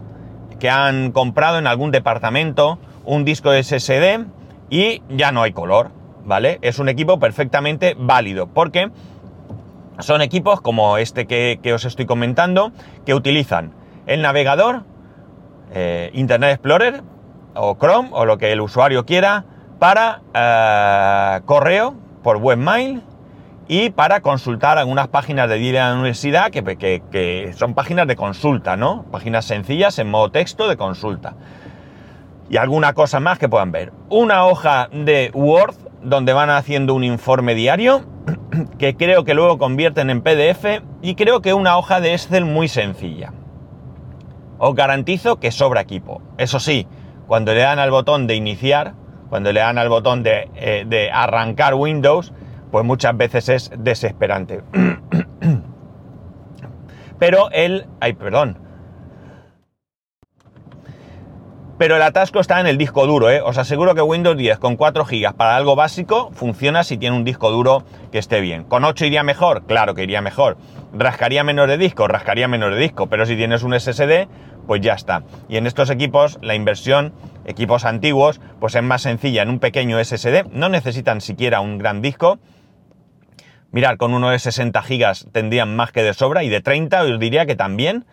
que 0.59 0.69
han 0.69 1.11
comprado 1.11 1.59
en 1.59 1.67
algún 1.67 1.91
departamento 1.91 2.79
un 3.05 3.23
disco 3.23 3.51
SSD 3.51 4.25
y 4.69 5.01
ya 5.09 5.31
no 5.31 5.43
hay 5.43 5.53
color, 5.53 5.91
¿vale? 6.25 6.57
Es 6.61 6.79
un 6.79 6.89
equipo 6.89 7.19
perfectamente 7.19 7.95
válido 7.97 8.47
porque 8.47 8.89
son 9.99 10.21
equipos 10.21 10.61
como 10.61 10.97
este 10.97 11.27
que, 11.27 11.73
os 11.73 11.85
estoy 11.85 12.05
comentando 12.05 12.71
que 13.05 13.13
utilizan 13.13 13.73
el 14.07 14.21
navegador, 14.21 14.83
eh, 15.71 16.09
Internet 16.13 16.51
Explorer 16.51 17.03
o 17.53 17.77
Chrome 17.77 18.09
o 18.11 18.25
lo 18.25 18.37
que 18.37 18.51
el 18.51 18.61
usuario 18.61 19.05
quiera 19.05 19.45
para 19.77 20.21
eh, 20.33 21.41
correo 21.45 21.95
por 22.23 22.37
webmail 22.37 23.03
y 23.67 23.89
para 23.89 24.21
consultar 24.21 24.77
algunas 24.77 25.09
páginas 25.09 25.49
de 25.49 25.59
la 25.73 25.93
universidad 25.93 26.51
que, 26.51 26.63
que, 27.11 27.53
son 27.55 27.73
páginas 27.73 28.07
de 28.07 28.15
consulta, 28.15 28.77
¿no? 28.77 29.03
Páginas 29.11 29.45
sencillas 29.45 29.99
en 29.99 30.09
modo 30.09 30.31
texto 30.31 30.69
de 30.69 30.77
consulta. 30.77 31.35
Y 32.49 32.57
alguna 32.57 32.93
cosa 32.93 33.19
más 33.19 33.39
que 33.39 33.49
puedan 33.49 33.73
ver. 33.73 33.91
Una 34.09 34.45
hoja 34.45 34.87
de 34.93 35.31
Word 35.33 35.75
donde 36.01 36.31
van 36.31 36.49
haciendo 36.49 36.93
un 36.93 37.03
informe 37.03 37.55
diario 37.55 38.05
que 38.79 38.95
creo 38.95 39.25
que 39.25 39.33
luego 39.33 39.57
convierten 39.57 40.09
en 40.09 40.21
PDF 40.21 40.81
y 41.01 41.15
creo 41.15 41.41
que 41.41 41.53
una 41.53 41.77
hoja 41.77 41.99
de 41.99 42.13
Excel 42.13 42.45
muy 42.45 42.69
sencilla. 42.69 43.33
os 44.59 44.73
garantizo 44.75 45.41
que 45.41 45.51
sobra 45.51 45.81
equipo. 45.81 46.21
Eso 46.37 46.61
sí, 46.61 46.87
cuando 47.27 47.53
le 47.53 47.59
dan 47.59 47.79
al 47.79 47.91
botón 47.91 48.27
de 48.27 48.35
iniciar, 48.35 48.93
cuando 49.29 49.51
le 49.51 49.59
dan 49.59 49.77
al 49.77 49.89
botón 49.89 50.23
de, 50.23 50.49
eh, 50.55 50.85
de 50.87 51.11
arrancar 51.11 51.73
Windows, 51.73 52.31
pues 52.71 52.85
muchas 52.85 53.15
veces 53.17 53.49
es 53.49 53.71
desesperante. 53.77 54.63
Pero 57.19 57.49
el... 57.51 57.87
Ay, 57.99 58.13
perdón. 58.13 58.67
Pero 61.77 61.95
el 61.95 62.01
atasco 62.01 62.39
está 62.39 62.59
en 62.59 62.65
el 62.65 62.79
disco 62.79 63.05
duro, 63.05 63.29
¿eh? 63.29 63.39
Os 63.39 63.59
aseguro 63.59 63.93
que 63.93 64.01
Windows 64.01 64.35
10 64.35 64.57
con 64.57 64.77
4 64.77 65.05
GB 65.05 65.35
para 65.35 65.55
algo 65.55 65.75
básico 65.75 66.31
funciona 66.33 66.83
si 66.83 66.97
tiene 66.97 67.15
un 67.15 67.23
disco 67.23 67.51
duro 67.51 67.83
que 68.11 68.17
esté 68.17 68.41
bien. 68.41 68.63
¿Con 68.63 68.83
8 68.83 69.05
iría 69.05 69.21
mejor? 69.21 69.67
Claro 69.67 69.93
que 69.93 70.01
iría 70.01 70.21
mejor. 70.21 70.57
¿Rascaría 70.91 71.43
menos 71.43 71.67
de 71.67 71.77
disco? 71.77 72.07
Rascaría 72.07 72.47
menos 72.47 72.71
de 72.73 72.79
disco. 72.79 73.05
Pero 73.07 73.27
si 73.27 73.35
tienes 73.35 73.61
un 73.61 73.79
SSD, 73.79 74.27
pues 74.65 74.81
ya 74.81 74.93
está. 74.93 75.21
Y 75.49 75.57
en 75.57 75.67
estos 75.67 75.91
equipos, 75.91 76.39
la 76.41 76.55
inversión, 76.55 77.13
equipos 77.45 77.85
antiguos, 77.85 78.41
pues 78.59 78.73
es 78.73 78.81
más 78.81 79.03
sencilla. 79.03 79.43
En 79.43 79.49
un 79.49 79.59
pequeño 79.59 80.03
SSD 80.03 80.47
no 80.51 80.69
necesitan 80.69 81.21
siquiera 81.21 81.61
un 81.61 81.77
gran 81.77 82.01
disco. 82.01 82.39
Mirar, 83.71 83.97
con 83.97 84.13
uno 84.13 84.29
de 84.29 84.39
60 84.39 84.81
GB 84.81 85.31
tendrían 85.31 85.75
más 85.75 85.91
que 85.91 86.03
de 86.03 86.13
sobra 86.13 86.43
y 86.43 86.49
de 86.49 86.61
30 86.61 87.03
os 87.03 87.19
diría 87.19 87.45
que 87.45 87.55
también. 87.55 88.05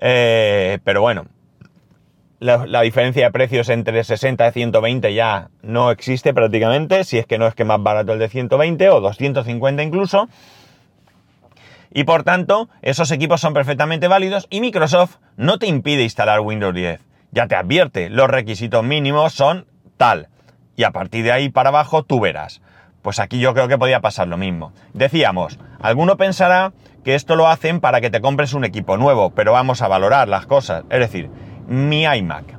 Eh, 0.00 0.78
pero 0.84 1.00
bueno, 1.02 1.26
la, 2.40 2.82
diferencia 2.82 3.24
de 3.24 3.30
precios 3.30 3.68
entre 3.68 4.04
60 4.04 4.48
y 4.48 4.52
120 4.52 5.14
ya 5.14 5.48
no 5.62 5.90
existe 5.90 6.34
prácticamente, 6.34 7.04
si 7.04 7.18
es 7.18 7.26
que 7.26 7.38
no 7.38 7.46
es 7.46 7.54
que 7.54 7.64
más 7.64 7.82
barato 7.82 8.12
el 8.12 8.18
de 8.18 8.28
120 8.28 8.90
o 8.90 9.00
250 9.00 9.82
incluso. 9.82 10.28
Y 11.92 12.04
por 12.04 12.24
tanto, 12.24 12.68
esos 12.82 13.10
equipos 13.12 13.40
son 13.40 13.54
perfectamente 13.54 14.08
válidos 14.08 14.46
y 14.50 14.60
Microsoft 14.60 15.16
no 15.36 15.58
te 15.58 15.68
impide 15.68 16.02
instalar 16.02 16.40
Windows 16.40 16.74
10. 16.74 17.00
Ya 17.30 17.46
te 17.46 17.56
advierte, 17.56 18.10
los 18.10 18.28
requisitos 18.28 18.84
mínimos 18.84 19.32
son 19.32 19.66
tal. 19.96 20.28
Y 20.76 20.82
a 20.82 20.90
partir 20.90 21.24
de 21.24 21.32
ahí 21.32 21.48
para 21.48 21.68
abajo 21.68 22.02
tú 22.02 22.20
verás. 22.20 22.60
Pues 23.04 23.20
aquí 23.20 23.38
yo 23.38 23.52
creo 23.52 23.68
que 23.68 23.76
podía 23.76 24.00
pasar 24.00 24.28
lo 24.28 24.38
mismo. 24.38 24.72
Decíamos, 24.94 25.58
alguno 25.78 26.16
pensará 26.16 26.72
que 27.04 27.14
esto 27.14 27.36
lo 27.36 27.48
hacen 27.48 27.80
para 27.80 28.00
que 28.00 28.08
te 28.08 28.22
compres 28.22 28.54
un 28.54 28.64
equipo 28.64 28.96
nuevo, 28.96 29.28
pero 29.28 29.52
vamos 29.52 29.82
a 29.82 29.88
valorar 29.88 30.26
las 30.26 30.46
cosas. 30.46 30.84
Es 30.88 31.00
decir, 31.00 31.28
mi 31.68 32.04
iMac 32.04 32.58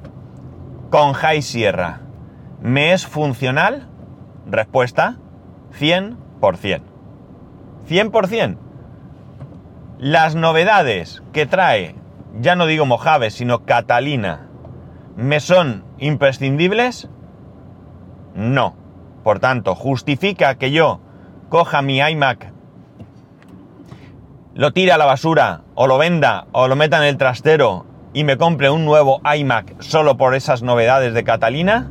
con 0.91 1.13
High 1.13 1.41
Sierra 1.41 2.01
me 2.61 2.93
es 2.93 3.07
funcional? 3.07 3.87
Respuesta, 4.45 5.17
100%. 5.79 6.81
100%. 7.89 8.57
Las 9.97 10.35
novedades 10.35 11.23
que 11.33 11.47
trae, 11.47 11.95
ya 12.39 12.55
no 12.55 12.67
digo 12.67 12.85
Mojave, 12.85 13.31
sino 13.31 13.65
Catalina, 13.65 14.47
¿me 15.15 15.39
son 15.39 15.85
imprescindibles? 15.97 17.09
No. 18.35 18.84
Por 19.25 19.39
tanto, 19.39 19.73
¿justifica 19.73 20.53
que 20.59 20.69
yo 20.69 20.99
coja 21.49 21.81
mi 21.81 21.97
iMac, 21.97 22.53
lo 24.53 24.71
tire 24.71 24.91
a 24.91 24.99
la 24.99 25.05
basura, 25.05 25.61
o 25.73 25.87
lo 25.87 25.97
venda, 25.97 26.45
o 26.51 26.67
lo 26.67 26.75
meta 26.75 26.97
en 26.97 27.05
el 27.05 27.17
trastero 27.17 27.87
y 28.13 28.23
me 28.23 28.37
compre 28.37 28.69
un 28.69 28.85
nuevo 28.85 29.21
iMac 29.25 29.81
solo 29.81 30.15
por 30.15 30.35
esas 30.35 30.61
novedades 30.61 31.15
de 31.15 31.23
Catalina? 31.23 31.89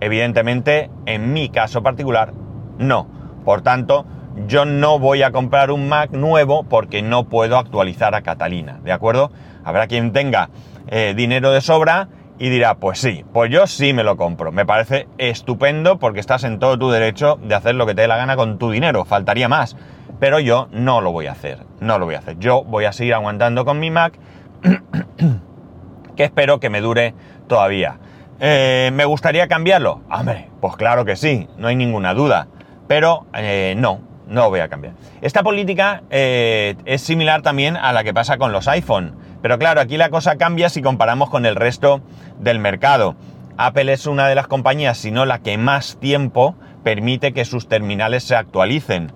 Evidentemente, 0.00 0.90
en 1.06 1.32
mi 1.32 1.48
caso 1.48 1.82
particular, 1.82 2.34
no. 2.76 3.08
Por 3.46 3.62
tanto, 3.62 4.04
yo 4.46 4.66
no 4.66 4.98
voy 4.98 5.22
a 5.22 5.32
comprar 5.32 5.70
un 5.70 5.88
Mac 5.88 6.10
nuevo 6.10 6.64
porque 6.64 7.00
no 7.00 7.24
puedo 7.24 7.56
actualizar 7.56 8.14
a 8.14 8.20
Catalina, 8.20 8.80
¿de 8.84 8.92
acuerdo? 8.92 9.30
Habrá 9.64 9.86
quien 9.86 10.12
tenga 10.12 10.50
eh, 10.88 11.14
dinero 11.16 11.52
de 11.52 11.62
sobra 11.62 12.10
y 12.38 12.50
dirá, 12.50 12.76
pues 12.76 13.00
sí, 13.00 13.24
pues 13.32 13.50
yo 13.50 13.66
sí 13.66 13.92
me 13.92 14.04
lo 14.04 14.16
compro. 14.16 14.52
Me 14.52 14.64
parece 14.64 15.08
estupendo 15.18 15.98
porque 15.98 16.20
estás 16.20 16.44
en 16.44 16.58
todo 16.58 16.78
tu 16.78 16.90
derecho 16.90 17.38
de 17.42 17.54
hacer 17.54 17.74
lo 17.74 17.86
que 17.86 17.94
te 17.94 18.02
dé 18.02 18.08
la 18.08 18.16
gana 18.16 18.36
con 18.36 18.58
tu 18.58 18.70
dinero, 18.70 19.04
faltaría 19.04 19.48
más. 19.48 19.76
Pero 20.20 20.40
yo 20.40 20.68
no 20.72 21.00
lo 21.00 21.12
voy 21.12 21.26
a 21.26 21.32
hacer, 21.32 21.60
no 21.80 21.98
lo 21.98 22.06
voy 22.06 22.14
a 22.14 22.18
hacer. 22.18 22.38
Yo 22.38 22.64
voy 22.64 22.84
a 22.84 22.92
seguir 22.92 23.14
aguantando 23.14 23.64
con 23.64 23.78
mi 23.78 23.90
Mac 23.90 24.18
que 26.16 26.24
espero 26.24 26.60
que 26.60 26.70
me 26.70 26.80
dure 26.80 27.14
todavía. 27.46 27.98
Eh, 28.40 28.90
¿Me 28.92 29.04
gustaría 29.04 29.48
cambiarlo? 29.48 30.02
Hombre, 30.10 30.48
pues 30.60 30.76
claro 30.76 31.04
que 31.04 31.16
sí, 31.16 31.48
no 31.56 31.68
hay 31.68 31.76
ninguna 31.76 32.14
duda. 32.14 32.48
Pero 32.86 33.26
eh, 33.34 33.74
no, 33.76 34.00
no 34.28 34.48
voy 34.48 34.60
a 34.60 34.68
cambiar. 34.68 34.94
Esta 35.20 35.42
política 35.42 36.02
eh, 36.10 36.76
es 36.84 37.02
similar 37.02 37.42
también 37.42 37.76
a 37.76 37.92
la 37.92 38.04
que 38.04 38.14
pasa 38.14 38.38
con 38.38 38.52
los 38.52 38.68
iPhone. 38.68 39.14
Pero 39.42 39.58
claro, 39.58 39.80
aquí 39.80 39.96
la 39.96 40.10
cosa 40.10 40.36
cambia 40.36 40.68
si 40.68 40.82
comparamos 40.82 41.30
con 41.30 41.46
el 41.46 41.56
resto 41.56 42.00
del 42.40 42.58
mercado. 42.58 43.14
Apple 43.56 43.92
es 43.92 44.06
una 44.06 44.28
de 44.28 44.34
las 44.34 44.46
compañías, 44.46 44.98
si 44.98 45.10
no 45.10 45.24
la 45.24 45.40
que 45.40 45.58
más 45.58 45.98
tiempo 45.98 46.54
permite 46.84 47.32
que 47.32 47.44
sus 47.44 47.68
terminales 47.68 48.24
se 48.24 48.36
actualicen 48.36 49.12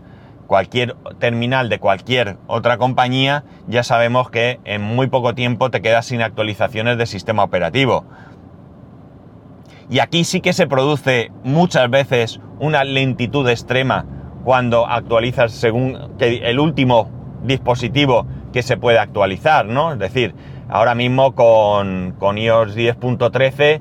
cualquier 0.47 0.97
terminal 1.19 1.69
de 1.69 1.79
cualquier 1.79 2.37
otra 2.47 2.76
compañía, 2.76 3.45
ya 3.69 3.83
sabemos 3.83 4.31
que 4.31 4.61
en 4.64 4.83
muy 4.83 5.07
poco 5.07 5.35
tiempo 5.35 5.71
te 5.71 5.81
quedas 5.81 6.07
sin 6.07 6.21
actualizaciones 6.21 6.99
de 6.99 7.07
sistema 7.07 7.43
operativo. 7.43 8.05
Y 9.88 10.00
aquí 10.00 10.25
sí 10.25 10.41
que 10.41 10.52
se 10.52 10.67
produce 10.67 11.31
muchas 11.43 11.88
veces 11.88 12.41
una 12.59 12.85
lentitud 12.85 13.49
extrema 13.49 14.05
cuando 14.45 14.87
actualizas 14.87 15.52
según 15.52 16.17
el 16.19 16.61
último 16.61 17.11
dispositivo 17.45 18.26
que 18.52 18.62
se 18.62 18.76
puede 18.76 18.99
actualizar, 18.99 19.66
¿no? 19.66 19.92
Es 19.92 19.99
decir, 19.99 20.35
ahora 20.68 20.94
mismo 20.94 21.35
con, 21.35 22.14
con 22.18 22.38
iOS 22.38 22.76
10.13, 22.76 23.80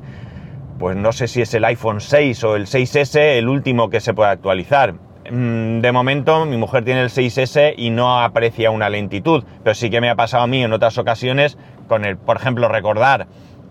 pues 0.79 0.97
no 0.97 1.11
sé 1.11 1.27
si 1.27 1.41
es 1.41 1.53
el 1.53 1.65
iPhone 1.65 2.01
6 2.01 2.43
o 2.43 2.55
el 2.55 2.65
6S 2.65 3.17
el 3.19 3.49
último 3.49 3.89
que 3.89 3.99
se 3.99 4.13
puede 4.13 4.31
actualizar 4.31 4.95
Mm, 5.29 5.81
de 5.81 5.91
momento 5.91 6.45
mi 6.45 6.57
mujer 6.57 6.83
tiene 6.83 7.01
el 7.01 7.09
6S 7.09 7.75
y 7.77 7.91
no 7.91 8.19
aprecia 8.21 8.71
una 8.71 8.89
lentitud, 8.89 9.43
pero 9.63 9.75
sí 9.75 9.89
que 9.89 10.01
me 10.01 10.09
ha 10.09 10.15
pasado 10.15 10.43
a 10.43 10.47
mí 10.47 10.63
en 10.63 10.73
otras 10.73 10.97
ocasiones 10.97 11.57
con 11.87 12.05
el, 12.05 12.17
por 12.17 12.37
ejemplo, 12.37 12.67
recordar 12.67 13.27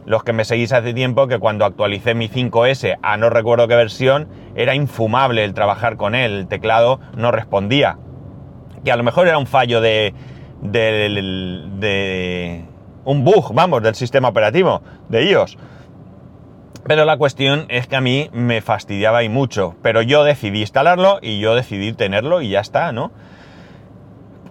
los 0.07 0.23
que 0.23 0.33
me 0.33 0.45
seguís 0.45 0.73
hace 0.73 0.95
tiempo 0.95 1.26
que 1.26 1.38
cuando 1.38 1.64
actualicé 1.64 2.14
mi 2.14 2.28
5S 2.28 2.99
a 3.02 3.16
no 3.16 3.30
recuerdo 3.30 3.69
qué 3.69 3.75
versión, 3.75 4.28
era 4.54 4.75
infumable 4.75 5.45
el 5.45 5.52
trabajar 5.52 5.97
con 5.97 6.14
él, 6.14 6.33
el 6.33 6.47
teclado 6.47 7.00
no 7.16 7.30
respondía. 7.33 7.99
Que 8.85 8.92
a 8.92 8.97
lo 8.97 9.02
mejor 9.02 9.28
era 9.28 9.37
un 9.37 9.47
fallo 9.47 9.80
de, 9.80 10.14
de, 10.62 11.69
de 11.79 12.64
un 13.05 13.25
bug, 13.25 13.52
vamos, 13.55 13.83
del 13.83 13.95
sistema 13.95 14.29
operativo 14.29 14.83
de 15.09 15.25
iOS. 15.25 15.57
Pero 16.87 17.05
la 17.05 17.17
cuestión 17.19 17.67
es 17.69 17.87
que 17.87 17.97
a 17.97 18.00
mí 18.00 18.31
me 18.33 18.62
fastidiaba 18.62 19.23
y 19.23 19.29
mucho. 19.29 19.75
Pero 19.83 20.02
yo 20.02 20.25
decidí 20.25 20.61
instalarlo 20.61 21.19
y 21.23 21.38
yo 21.38 21.55
decidí 21.55 21.93
tenerlo 21.93 22.40
y 22.40 22.50
ya 22.50 22.61
está, 22.61 22.93
¿no? 22.93 23.12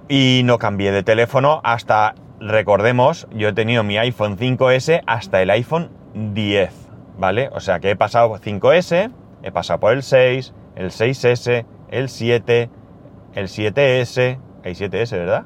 Y 0.08 0.42
no 0.46 0.58
cambié 0.58 0.92
de 0.92 1.04
teléfono 1.04 1.62
hasta, 1.64 2.16
recordemos, 2.40 3.28
yo 3.32 3.50
he 3.50 3.54
tenido 3.54 3.84
mi 3.84 3.98
iPhone 3.98 4.38
5S 4.38 5.02
hasta 5.06 5.42
el 5.42 5.50
iPhone 5.50 5.92
10, 6.14 6.72
¿vale? 7.18 7.50
O 7.54 7.60
sea 7.60 7.80
que 7.80 7.92
he 7.92 7.96
pasado 7.96 8.30
5S, 8.36 9.12
he 9.44 9.52
pasado 9.52 9.80
por 9.80 9.94
el 9.94 10.04
6, 10.04 10.54
el 10.76 10.92
6S, 10.92 11.66
el 11.90 12.10
7, 12.10 12.70
el 13.36 13.48
7S, 13.48 14.40
hay 14.64 14.74
7S, 14.74 15.12
¿verdad? 15.12 15.46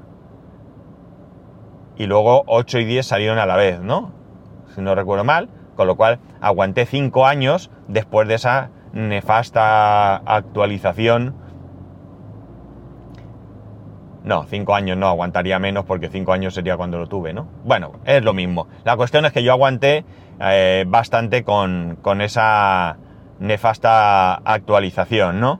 Y 1.98 2.06
luego 2.06 2.44
8 2.48 2.80
y 2.80 2.86
10 2.86 3.06
salieron 3.06 3.40
a 3.40 3.46
la 3.46 3.56
vez, 3.56 3.80
¿no? 3.80 4.12
Si 4.76 4.82
no 4.82 4.96
recuerdo 4.96 5.24
mal. 5.24 5.50
Con 5.76 5.88
lo 5.88 5.96
cual 5.96 6.20
aguanté 6.40 6.86
cinco 6.86 7.26
años 7.26 7.72
después 7.88 8.28
de 8.28 8.36
esa 8.36 8.70
nefasta 8.94 10.18
actualización. 10.18 11.36
No, 14.24 14.46
cinco 14.46 14.76
años 14.76 14.98
no, 14.98 15.08
aguantaría 15.08 15.60
menos 15.60 15.84
porque 15.86 16.10
cinco 16.10 16.32
años 16.32 16.54
sería 16.54 16.78
cuando 16.78 17.00
lo 17.00 17.08
tuve, 17.08 17.34
¿no? 17.34 17.48
Bueno, 17.66 17.94
es 18.06 18.24
lo 18.24 18.34
mismo. 18.34 18.68
La 18.86 18.96
cuestión 18.96 19.26
es 19.26 19.34
que 19.34 19.44
yo 19.44 19.52
aguanté 19.52 20.06
eh, 20.40 20.86
bastante 20.88 21.44
con, 21.44 21.98
con 22.02 22.22
esa 22.22 22.98
nefasta 23.40 24.36
actualización, 24.36 25.40
¿no? 25.40 25.60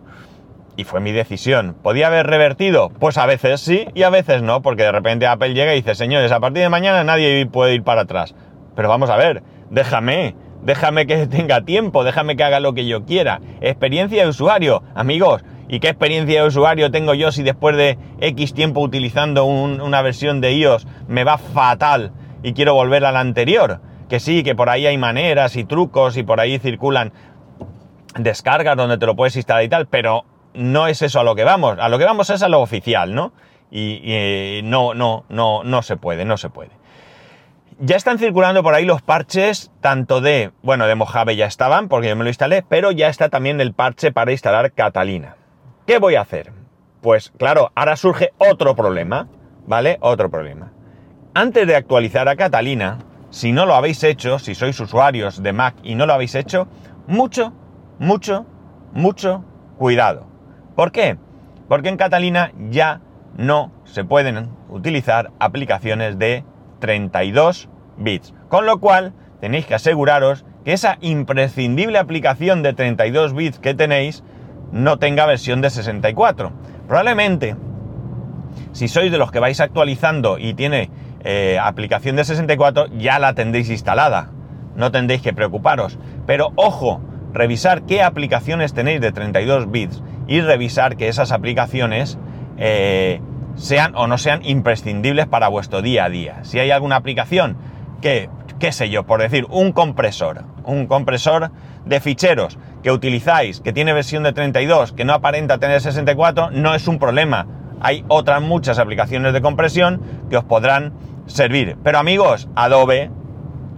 Y 0.76 0.86
fue 0.86 1.00
mi 1.00 1.12
decisión. 1.12 1.76
¿Podía 1.84 2.08
haber 2.08 2.26
revertido? 2.26 2.90
Pues 3.00 3.18
a 3.18 3.26
veces 3.26 3.62
sí 3.62 3.86
y 3.94 4.04
a 4.04 4.10
veces 4.10 4.42
no, 4.42 4.62
porque 4.62 4.84
de 4.84 4.92
repente 4.92 5.28
Apple 5.28 5.54
llega 5.54 5.74
y 5.74 5.82
dice, 5.82 5.94
señores, 5.94 6.32
a 6.32 6.40
partir 6.40 6.64
de 6.64 6.70
mañana 6.70 7.04
nadie 7.04 7.46
puede 7.46 7.76
ir 7.76 7.84
para 7.84 8.02
atrás. 8.02 8.34
Pero 8.76 8.90
vamos 8.90 9.10
a 9.12 9.16
ver, 9.16 9.44
déjame, 9.70 10.36
déjame 10.64 11.06
que 11.06 11.28
tenga 11.28 11.62
tiempo, 11.62 12.04
déjame 12.04 12.36
que 12.36 12.44
haga 12.44 12.60
lo 12.60 12.74
que 12.74 12.88
yo 12.88 13.06
quiera. 13.06 13.40
Experiencia 13.62 14.24
de 14.24 14.30
usuario, 14.30 14.84
amigos. 14.96 15.44
¿Y 15.70 15.80
qué 15.80 15.90
experiencia 15.90 16.42
de 16.42 16.48
usuario 16.48 16.92
tengo 16.92 17.14
yo 17.14 17.32
si 17.32 17.44
después 17.44 17.78
de 17.78 17.98
X 18.20 18.54
tiempo 18.54 18.82
utilizando 18.82 19.46
una 19.46 20.02
versión 20.02 20.42
de 20.42 20.54
iOS 20.54 20.86
me 21.08 21.24
va 21.24 21.38
fatal 21.38 22.12
y 22.44 22.54
quiero 22.54 22.74
volver 22.74 23.06
a 23.06 23.12
la 23.12 23.22
anterior? 23.22 23.80
Que 24.10 24.20
sí, 24.20 24.44
que 24.44 24.56
por 24.56 24.70
ahí 24.70 24.86
hay 24.86 24.98
maneras 24.98 25.56
y 25.56 25.64
trucos 25.64 26.18
y 26.18 26.24
por 26.24 26.40
ahí 26.40 26.60
circulan 26.60 27.14
descargas 28.18 28.76
donde 28.76 28.98
te 28.98 29.06
lo 29.06 29.16
puedes 29.16 29.36
instalar 29.36 29.64
y 29.64 29.70
tal, 29.70 29.88
pero 29.88 30.26
no 30.54 30.88
es 30.88 31.02
eso 31.02 31.20
a 31.20 31.24
lo 31.24 31.36
que 31.36 31.44
vamos. 31.44 31.78
A 31.80 31.90
lo 31.90 31.98
que 31.98 32.06
vamos 32.06 32.30
es 32.30 32.44
a 32.44 32.50
lo 32.50 32.62
oficial, 32.62 33.14
¿no? 33.14 33.34
Y, 33.72 34.02
y 34.04 34.62
no, 34.64 34.94
no, 34.94 35.26
no, 35.30 35.64
no 35.64 35.82
se 35.82 35.98
puede, 35.98 36.26
no 36.26 36.38
se 36.38 36.50
puede. 36.50 36.72
Ya 37.80 37.96
están 37.96 38.20
circulando 38.20 38.62
por 38.62 38.76
ahí 38.76 38.86
los 38.86 39.02
parches, 39.02 39.72
tanto 39.82 40.22
de, 40.22 40.52
bueno, 40.62 40.86
de 40.86 40.96
Mojave 40.96 41.36
ya 41.36 41.48
estaban, 41.48 41.90
porque 41.90 42.08
yo 42.08 42.16
me 42.16 42.24
lo 42.24 42.30
instalé, 42.30 42.64
pero 42.68 42.92
ya 42.92 43.10
está 43.10 43.30
también 43.30 43.60
el 43.60 43.74
parche 43.74 44.12
para 44.12 44.32
instalar 44.32 44.74
Catalina. 44.74 45.36
¿Qué 45.88 45.98
voy 45.98 46.16
a 46.16 46.22
hacer? 46.22 46.54
Pues 47.02 47.34
claro, 47.38 47.72
ahora 47.76 47.96
surge 47.98 48.32
otro 48.38 48.76
problema, 48.76 49.28
¿vale? 49.66 49.98
Otro 50.02 50.30
problema. 50.30 50.72
Antes 51.34 51.68
de 51.68 51.76
actualizar 51.76 52.30
a 52.30 52.36
Catalina, 52.36 53.00
si 53.32 53.52
no 53.52 53.66
lo 53.66 53.74
habéis 53.74 54.04
hecho, 54.04 54.38
si 54.38 54.54
sois 54.54 54.80
usuarios 54.80 55.42
de 55.42 55.52
Mac 55.52 55.76
y 55.84 55.96
no 55.96 56.06
lo 56.06 56.14
habéis 56.14 56.36
hecho, 56.36 56.68
mucho, 57.08 57.52
mucho, 57.98 58.46
mucho 58.94 59.44
cuidado. 59.78 60.28
¿Por 60.76 60.92
qué? 60.92 61.18
Porque 61.68 61.90
en 61.90 61.98
Catalina 61.98 62.52
ya 62.70 63.02
no 63.38 63.72
se 63.86 64.04
pueden 64.04 64.50
utilizar 64.70 65.32
aplicaciones 65.40 66.18
de 66.18 66.44
32 66.80 67.70
bits. 67.98 68.34
Con 68.50 68.66
lo 68.66 68.80
cual, 68.80 69.14
tenéis 69.40 69.66
que 69.66 69.76
aseguraros 69.76 70.46
que 70.66 70.74
esa 70.74 70.98
imprescindible 71.02 71.98
aplicación 71.98 72.64
de 72.64 72.74
32 72.74 73.34
bits 73.34 73.60
que 73.60 73.74
tenéis 73.74 74.24
no 74.72 74.98
tenga 74.98 75.26
versión 75.26 75.62
de 75.62 75.70
64. 75.70 76.52
Probablemente, 76.88 77.56
si 78.72 78.88
sois 78.88 79.12
de 79.12 79.18
los 79.18 79.32
que 79.32 79.40
vais 79.40 79.60
actualizando 79.60 80.40
y 80.40 80.56
tiene 80.56 80.90
eh, 81.24 81.60
aplicación 81.62 82.16
de 82.16 82.24
64, 82.24 82.88
ya 82.98 83.20
la 83.20 83.34
tendréis 83.34 83.70
instalada. 83.70 84.32
No 84.76 84.92
tendréis 84.92 85.22
que 85.22 85.34
preocuparos. 85.34 86.00
Pero 86.26 86.52
ojo, 86.56 87.02
revisar 87.32 87.84
qué 87.84 88.02
aplicaciones 88.02 88.74
tenéis 88.74 89.02
de 89.02 89.12
32 89.12 89.70
bits 89.70 90.04
y 90.28 90.42
revisar 90.42 90.98
que 90.98 91.08
esas 91.08 91.32
aplicaciones 91.32 92.18
eh, 92.58 93.22
sean 93.56 93.96
o 93.96 94.08
no 94.08 94.18
sean 94.18 94.44
imprescindibles 94.44 95.28
para 95.28 95.48
vuestro 95.48 95.82
día 95.82 96.06
a 96.06 96.10
día. 96.10 96.44
Si 96.44 96.60
hay 96.60 96.72
alguna 96.72 96.96
aplicación 96.96 97.58
que, 98.02 98.30
qué 98.60 98.72
sé 98.72 98.90
yo, 98.90 99.06
por 99.06 99.22
decir, 99.22 99.46
un 99.50 99.72
compresor, 99.72 100.44
un 100.66 100.88
compresor 100.88 101.52
de 101.86 102.00
ficheros 102.00 102.58
que 102.82 102.92
utilizáis, 102.92 103.62
que 103.62 103.74
tiene 103.74 103.94
versión 103.94 104.24
de 104.24 104.34
32, 104.34 104.94
que 104.94 105.06
no 105.06 105.14
aparenta 105.14 105.58
tener 105.58 105.82
64, 105.82 106.52
no 106.52 106.76
es 106.76 106.88
un 106.88 107.00
problema. 107.00 107.48
Hay 107.80 108.06
otras 108.08 108.42
muchas 108.42 108.80
aplicaciones 108.80 109.34
de 109.34 109.42
compresión 109.42 110.02
que 110.30 110.38
os 110.38 110.44
podrán 110.44 110.94
servir. 111.26 111.78
Pero 111.84 112.00
amigos, 112.00 112.50
Adobe 112.56 113.12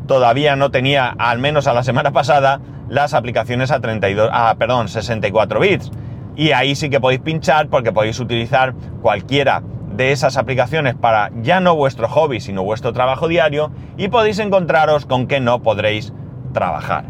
todavía 0.07 0.55
no 0.55 0.71
tenía, 0.71 1.15
al 1.17 1.39
menos 1.39 1.67
a 1.67 1.73
la 1.73 1.83
semana 1.83 2.11
pasada, 2.13 2.61
las 2.89 3.13
aplicaciones 3.13 3.71
a 3.71 3.79
32, 3.79 4.29
a, 4.31 4.55
perdón, 4.55 4.87
64 4.87 5.59
bits. 5.59 5.91
Y 6.35 6.51
ahí 6.51 6.75
sí 6.75 6.89
que 6.89 6.99
podéis 6.99 7.21
pinchar 7.21 7.67
porque 7.67 7.91
podéis 7.91 8.19
utilizar 8.19 8.73
cualquiera 9.01 9.61
de 9.95 10.11
esas 10.11 10.37
aplicaciones 10.37 10.95
para 10.95 11.31
ya 11.41 11.59
no 11.59 11.75
vuestro 11.75 12.07
hobby, 12.09 12.39
sino 12.39 12.63
vuestro 12.63 12.93
trabajo 12.93 13.27
diario 13.27 13.71
y 13.97 14.09
podéis 14.09 14.39
encontraros 14.39 15.05
con 15.05 15.27
que 15.27 15.39
no 15.39 15.61
podréis 15.61 16.13
trabajar. 16.53 17.05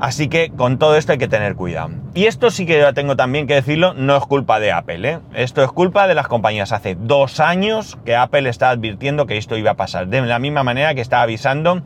Así 0.00 0.28
que 0.28 0.50
con 0.50 0.78
todo 0.78 0.96
esto 0.96 1.12
hay 1.12 1.18
que 1.18 1.28
tener 1.28 1.54
cuidado. 1.54 1.90
Y 2.14 2.24
esto 2.24 2.50
sí 2.50 2.66
que 2.66 2.78
ya 2.78 2.92
tengo 2.92 3.16
también 3.16 3.46
que 3.46 3.54
decirlo, 3.54 3.94
no 3.94 4.16
es 4.16 4.24
culpa 4.24 4.60
de 4.60 4.72
Apple, 4.72 5.08
¿eh? 5.08 5.18
Esto 5.34 5.62
es 5.62 5.70
culpa 5.70 6.06
de 6.06 6.14
las 6.14 6.26
compañías. 6.26 6.72
Hace 6.72 6.94
dos 6.94 7.40
años 7.40 7.98
que 8.04 8.16
Apple 8.16 8.48
está 8.48 8.70
advirtiendo 8.70 9.26
que 9.26 9.36
esto 9.36 9.56
iba 9.56 9.72
a 9.72 9.76
pasar. 9.76 10.08
De 10.08 10.20
la 10.22 10.38
misma 10.38 10.62
manera 10.62 10.94
que 10.94 11.00
está 11.00 11.22
avisando 11.22 11.82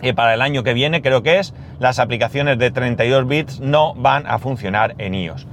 que 0.00 0.14
para 0.14 0.34
el 0.34 0.42
año 0.42 0.62
que 0.62 0.74
viene, 0.74 1.02
creo 1.02 1.22
que 1.22 1.38
es, 1.38 1.54
las 1.78 1.98
aplicaciones 1.98 2.58
de 2.58 2.70
32 2.70 3.26
bits 3.26 3.60
no 3.60 3.94
van 3.94 4.26
a 4.26 4.38
funcionar 4.38 4.94
en 4.98 5.14
iOS. 5.14 5.46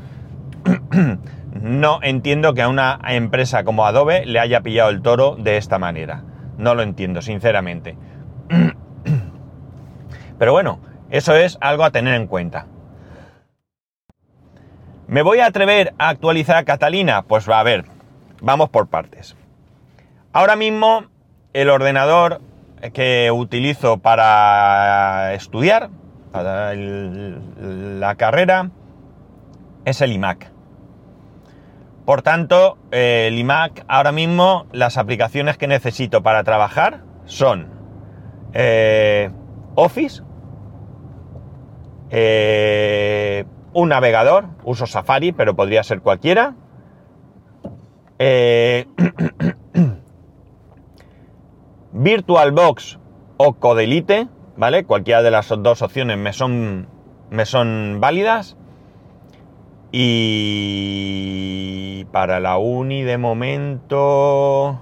no 1.61 1.99
entiendo 2.01 2.53
que 2.53 2.61
a 2.61 2.69
una 2.69 2.99
empresa 3.07 3.63
como 3.63 3.85
Adobe 3.85 4.25
le 4.25 4.39
haya 4.39 4.61
pillado 4.61 4.89
el 4.89 5.01
toro 5.01 5.35
de 5.37 5.57
esta 5.57 5.79
manera. 5.79 6.23
No 6.57 6.75
lo 6.75 6.83
entiendo, 6.83 7.21
sinceramente. 7.21 7.97
Pero 10.39 10.51
bueno, 10.51 10.79
eso 11.09 11.35
es 11.35 11.57
algo 11.61 11.83
a 11.83 11.91
tener 11.91 12.15
en 12.15 12.27
cuenta. 12.27 12.67
¿Me 15.07 15.21
voy 15.21 15.39
a 15.39 15.47
atrever 15.47 15.93
a 15.97 16.09
actualizar 16.09 16.57
a 16.57 16.63
Catalina? 16.63 17.23
Pues 17.23 17.49
va 17.49 17.59
a 17.59 17.63
ver, 17.63 17.85
vamos 18.41 18.69
por 18.69 18.87
partes. 18.87 19.35
Ahora 20.31 20.55
mismo 20.55 21.05
el 21.53 21.69
ordenador 21.69 22.41
que 22.93 23.29
utilizo 23.31 23.99
para 23.99 25.33
estudiar, 25.33 25.89
para 26.31 26.73
la 26.73 28.15
carrera, 28.15 28.71
es 29.85 30.01
el 30.01 30.13
iMac. 30.13 30.52
Por 32.05 32.21
tanto, 32.21 32.77
el 32.91 33.37
iMac 33.37 33.85
ahora 33.87 34.11
mismo 34.11 34.65
las 34.73 34.97
aplicaciones 34.97 35.57
que 35.57 35.67
necesito 35.67 36.21
para 36.21 36.43
trabajar 36.43 37.03
son 37.25 37.69
eh, 38.53 39.31
Office, 39.75 40.21
eh, 42.09 43.45
un 43.73 43.89
navegador, 43.89 44.45
uso 44.63 44.85
Safari, 44.85 45.31
pero 45.31 45.55
podría 45.55 45.83
ser 45.83 46.01
cualquiera. 46.01 46.55
Eh, 48.19 48.85
VirtualBox 51.93 52.99
o 53.37 53.53
Codelite, 53.53 54.27
¿vale? 54.57 54.83
Cualquiera 54.83 55.23
de 55.23 55.31
las 55.31 55.49
dos 55.49 55.81
opciones 55.81 56.17
me 56.17 56.33
son, 56.33 56.87
me 57.29 57.45
son 57.45 57.99
válidas. 57.99 58.57
Y 59.95 61.53
para 62.05 62.39
la 62.39 62.57
uni 62.57 63.03
de 63.03 63.19
momento... 63.19 64.81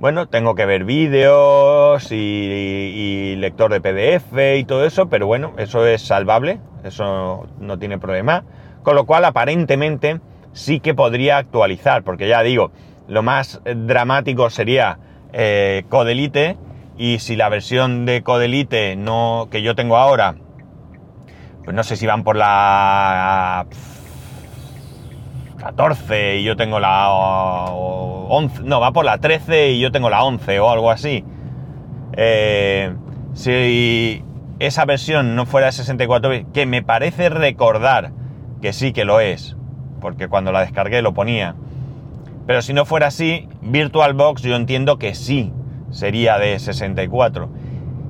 Bueno, 0.00 0.28
tengo 0.28 0.54
que 0.54 0.64
ver 0.64 0.84
vídeos 0.84 2.10
y, 2.10 3.36
lector 3.36 3.78
de 3.78 3.82
PDF 3.82 4.32
y 4.56 4.64
todo 4.64 4.86
eso, 4.86 5.10
pero 5.10 5.26
bueno, 5.26 5.52
eso 5.58 5.86
es 5.86 6.00
salvable, 6.00 6.58
eso 6.84 7.46
no 7.60 7.78
tiene 7.78 7.98
problema. 7.98 8.44
Con 8.82 8.94
lo 8.94 9.04
cual, 9.04 9.26
aparentemente, 9.26 10.20
sí 10.54 10.80
que 10.80 10.94
podría 10.94 11.36
actualizar, 11.36 12.02
porque 12.02 12.28
ya 12.28 12.42
digo, 12.42 12.70
lo 13.08 13.22
más 13.22 13.60
dramático 13.64 14.48
sería 14.48 14.98
eh, 15.34 15.84
Codelite 15.90 16.56
y 16.96 17.18
si 17.18 17.36
la 17.36 17.50
versión 17.50 18.06
de 18.06 18.22
Codelite 18.22 18.96
no, 18.96 19.48
que 19.50 19.60
yo 19.60 19.74
tengo 19.74 19.98
ahora 19.98 20.36
pues 21.66 21.74
no 21.74 21.82
sé 21.82 21.96
si 21.96 22.06
van 22.06 22.22
por 22.22 22.36
la 22.36 23.66
14 25.58 26.36
y 26.36 26.44
yo 26.44 26.54
tengo 26.54 26.78
la 26.78 27.10
11, 27.10 28.62
no, 28.62 28.78
va 28.78 28.92
por 28.92 29.04
la 29.04 29.18
13 29.18 29.72
y 29.72 29.80
yo 29.80 29.90
tengo 29.90 30.08
la 30.08 30.22
11 30.22 30.60
o 30.60 30.70
algo 30.70 30.92
así. 30.92 31.24
Eh, 32.12 32.94
si 33.34 34.22
esa 34.60 34.84
versión 34.84 35.34
no 35.34 35.44
fuera 35.44 35.72
64 35.72 36.30
bits, 36.30 36.46
que 36.54 36.66
me 36.66 36.84
parece 36.84 37.30
recordar 37.30 38.12
que 38.62 38.72
sí 38.72 38.92
que 38.92 39.04
lo 39.04 39.18
es, 39.18 39.56
porque 40.00 40.28
cuando 40.28 40.52
la 40.52 40.60
descargué 40.60 41.02
lo 41.02 41.14
ponía. 41.14 41.56
Pero 42.46 42.62
si 42.62 42.74
no 42.74 42.84
fuera 42.84 43.08
así, 43.08 43.48
VirtualBox 43.62 44.42
yo 44.42 44.54
entiendo 44.54 45.00
que 45.00 45.16
sí 45.16 45.52
sería 45.90 46.38
de 46.38 46.60
64. 46.60 47.48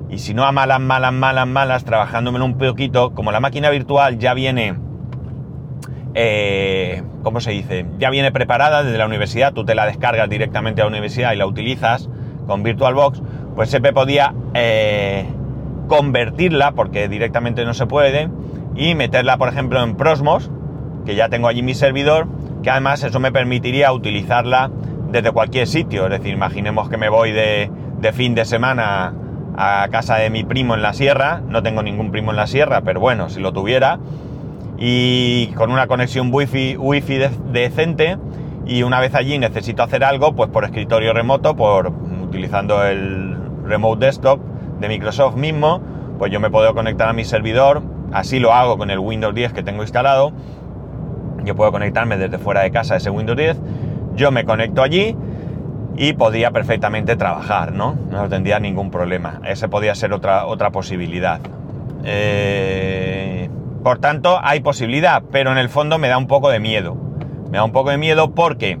Y 0.09 0.19
si 0.19 0.33
no 0.33 0.45
a 0.45 0.51
malas, 0.51 0.79
malas, 0.79 1.11
malas, 1.11 1.47
malas, 1.47 1.83
trabajándome 1.83 2.41
un 2.41 2.57
poquito, 2.57 3.13
como 3.13 3.31
la 3.31 3.39
máquina 3.39 3.69
virtual 3.69 4.17
ya 4.17 4.33
viene, 4.33 4.75
eh, 6.13 7.03
¿cómo 7.23 7.41
se 7.41 7.51
dice? 7.51 7.85
Ya 7.99 8.09
viene 8.09 8.31
preparada 8.31 8.83
desde 8.83 8.97
la 8.97 9.05
universidad, 9.05 9.53
tú 9.53 9.65
te 9.65 9.75
la 9.75 9.85
descargas 9.85 10.29
directamente 10.29 10.81
a 10.81 10.85
la 10.85 10.89
universidad 10.89 11.33
y 11.33 11.35
la 11.35 11.45
utilizas 11.45 12.09
con 12.47 12.63
VirtualBox, 12.63 13.21
pues 13.55 13.69
se 13.69 13.81
podía 13.81 14.33
eh, 14.53 15.25
convertirla, 15.87 16.71
porque 16.71 17.09
directamente 17.09 17.65
no 17.65 17.73
se 17.73 17.85
puede, 17.85 18.29
y 18.75 18.95
meterla, 18.95 19.37
por 19.37 19.49
ejemplo, 19.49 19.83
en 19.83 19.95
Prosmos, 19.95 20.49
que 21.05 21.15
ya 21.15 21.27
tengo 21.27 21.49
allí 21.49 21.63
mi 21.63 21.73
servidor, 21.73 22.27
que 22.63 22.69
además 22.69 23.03
eso 23.03 23.19
me 23.19 23.31
permitiría 23.31 23.91
utilizarla 23.91 24.71
desde 25.11 25.31
cualquier 25.31 25.67
sitio. 25.67 26.05
Es 26.05 26.11
decir, 26.11 26.33
imaginemos 26.33 26.89
que 26.89 26.97
me 26.97 27.09
voy 27.09 27.31
de, 27.31 27.69
de 27.99 28.13
fin 28.13 28.35
de 28.35 28.45
semana 28.45 29.13
a 29.57 29.87
casa 29.91 30.17
de 30.17 30.29
mi 30.29 30.43
primo 30.43 30.75
en 30.75 30.83
la 30.83 30.93
sierra, 30.93 31.41
no 31.47 31.63
tengo 31.63 31.81
ningún 31.81 32.11
primo 32.11 32.31
en 32.31 32.37
la 32.37 32.47
sierra, 32.47 32.81
pero 32.81 32.99
bueno, 32.99 33.29
si 33.29 33.39
lo 33.39 33.51
tuviera, 33.51 33.99
y 34.77 35.47
con 35.55 35.71
una 35.71 35.87
conexión 35.87 36.29
wifi, 36.31 36.77
wifi 36.77 37.17
decente, 37.51 38.17
y 38.67 38.83
una 38.83 38.99
vez 38.99 39.15
allí 39.15 39.39
necesito 39.39 39.81
hacer 39.81 40.03
algo, 40.03 40.35
pues 40.35 40.49
por 40.49 40.63
escritorio 40.63 41.11
remoto, 41.11 41.55
por 41.55 41.91
utilizando 42.21 42.85
el 42.85 43.35
remote 43.65 44.05
desktop 44.05 44.39
de 44.79 44.87
Microsoft 44.87 45.35
mismo, 45.35 45.81
pues 46.19 46.31
yo 46.31 46.39
me 46.39 46.51
puedo 46.51 46.73
conectar 46.75 47.09
a 47.09 47.13
mi 47.13 47.23
servidor, 47.23 47.81
así 48.11 48.39
lo 48.39 48.53
hago 48.53 48.77
con 48.77 48.91
el 48.91 48.99
Windows 48.99 49.33
10 49.33 49.53
que 49.53 49.63
tengo 49.63 49.81
instalado, 49.81 50.33
yo 51.43 51.55
puedo 51.55 51.71
conectarme 51.71 52.17
desde 52.17 52.37
fuera 52.37 52.61
de 52.61 52.69
casa 52.69 52.93
a 52.93 52.97
ese 52.97 53.09
Windows 53.09 53.37
10, 53.37 53.57
yo 54.15 54.31
me 54.31 54.45
conecto 54.45 54.83
allí, 54.83 55.15
y 55.97 56.13
podía 56.13 56.51
perfectamente 56.51 57.15
trabajar, 57.15 57.73
¿no? 57.73 57.97
No 58.11 58.29
tendría 58.29 58.59
ningún 58.59 58.91
problema. 58.91 59.41
Ese 59.43 59.67
podía 59.67 59.95
ser 59.95 60.13
otra, 60.13 60.45
otra 60.45 60.69
posibilidad. 60.69 61.41
Eh, 62.03 63.49
por 63.83 63.97
tanto, 63.97 64.39
hay 64.41 64.59
posibilidad, 64.59 65.23
pero 65.31 65.51
en 65.51 65.57
el 65.57 65.69
fondo 65.69 65.97
me 65.97 66.07
da 66.07 66.17
un 66.17 66.27
poco 66.27 66.49
de 66.49 66.59
miedo. 66.59 66.95
Me 67.49 67.57
da 67.57 67.63
un 67.63 67.71
poco 67.71 67.89
de 67.89 67.97
miedo 67.97 68.35
porque, 68.35 68.77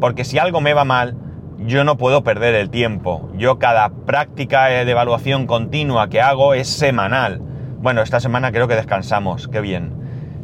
porque 0.00 0.24
si 0.24 0.38
algo 0.38 0.60
me 0.60 0.72
va 0.72 0.84
mal, 0.84 1.16
yo 1.58 1.82
no 1.82 1.96
puedo 1.96 2.22
perder 2.22 2.54
el 2.54 2.70
tiempo. 2.70 3.28
Yo 3.36 3.58
cada 3.58 3.90
práctica 3.90 4.66
de 4.66 4.88
evaluación 4.88 5.46
continua 5.46 6.08
que 6.08 6.20
hago 6.20 6.54
es 6.54 6.68
semanal. 6.68 7.42
Bueno, 7.80 8.02
esta 8.02 8.20
semana 8.20 8.52
creo 8.52 8.68
que 8.68 8.76
descansamos, 8.76 9.48
qué 9.48 9.60
bien. 9.60 9.92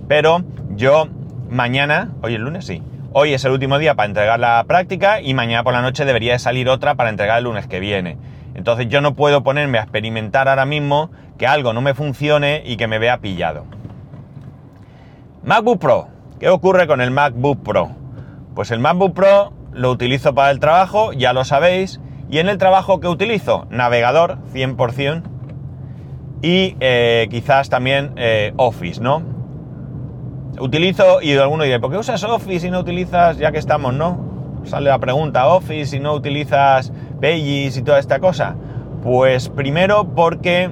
Pero 0.08 0.42
yo 0.70 1.06
mañana, 1.50 2.10
hoy 2.22 2.34
es 2.34 2.40
lunes, 2.40 2.66
sí. 2.66 2.82
Hoy 3.18 3.32
es 3.32 3.46
el 3.46 3.52
último 3.52 3.78
día 3.78 3.94
para 3.94 4.08
entregar 4.08 4.38
la 4.38 4.62
práctica 4.68 5.22
y 5.22 5.32
mañana 5.32 5.64
por 5.64 5.72
la 5.72 5.80
noche 5.80 6.04
debería 6.04 6.34
de 6.34 6.38
salir 6.38 6.68
otra 6.68 6.96
para 6.96 7.08
entregar 7.08 7.38
el 7.38 7.44
lunes 7.44 7.66
que 7.66 7.80
viene. 7.80 8.18
Entonces 8.54 8.88
yo 8.90 9.00
no 9.00 9.14
puedo 9.14 9.42
ponerme 9.42 9.78
a 9.78 9.84
experimentar 9.84 10.50
ahora 10.50 10.66
mismo 10.66 11.10
que 11.38 11.46
algo 11.46 11.72
no 11.72 11.80
me 11.80 11.94
funcione 11.94 12.62
y 12.66 12.76
que 12.76 12.88
me 12.88 12.98
vea 12.98 13.16
pillado. 13.16 13.64
MacBook 15.44 15.80
Pro. 15.80 16.08
¿Qué 16.38 16.50
ocurre 16.50 16.86
con 16.86 17.00
el 17.00 17.10
MacBook 17.10 17.62
Pro? 17.62 17.88
Pues 18.54 18.70
el 18.70 18.80
MacBook 18.80 19.14
Pro 19.14 19.54
lo 19.72 19.90
utilizo 19.90 20.34
para 20.34 20.50
el 20.50 20.60
trabajo, 20.60 21.14
ya 21.14 21.32
lo 21.32 21.46
sabéis. 21.46 22.02
Y 22.28 22.36
en 22.36 22.50
el 22.50 22.58
trabajo 22.58 23.00
que 23.00 23.08
utilizo, 23.08 23.66
navegador 23.70 24.36
100% 24.52 25.22
y 26.42 26.76
eh, 26.80 27.28
quizás 27.30 27.70
también 27.70 28.12
eh, 28.16 28.52
Office, 28.58 29.00
¿no? 29.00 29.35
Utilizo, 30.58 31.20
y 31.20 31.36
alguno 31.36 31.64
dirá, 31.64 31.80
¿por 31.80 31.90
qué 31.90 31.98
usas 31.98 32.24
Office 32.24 32.66
y 32.66 32.70
no 32.70 32.80
utilizas, 32.80 33.38
ya 33.38 33.52
que 33.52 33.58
estamos, 33.58 33.92
¿no? 33.92 34.18
Sale 34.64 34.88
la 34.90 34.98
pregunta, 34.98 35.46
Office 35.48 35.96
y 35.96 36.00
no 36.00 36.14
utilizas 36.14 36.92
Pages 37.20 37.76
y 37.76 37.82
toda 37.82 37.98
esta 37.98 38.18
cosa. 38.18 38.56
Pues 39.02 39.48
primero 39.48 40.08
porque 40.14 40.70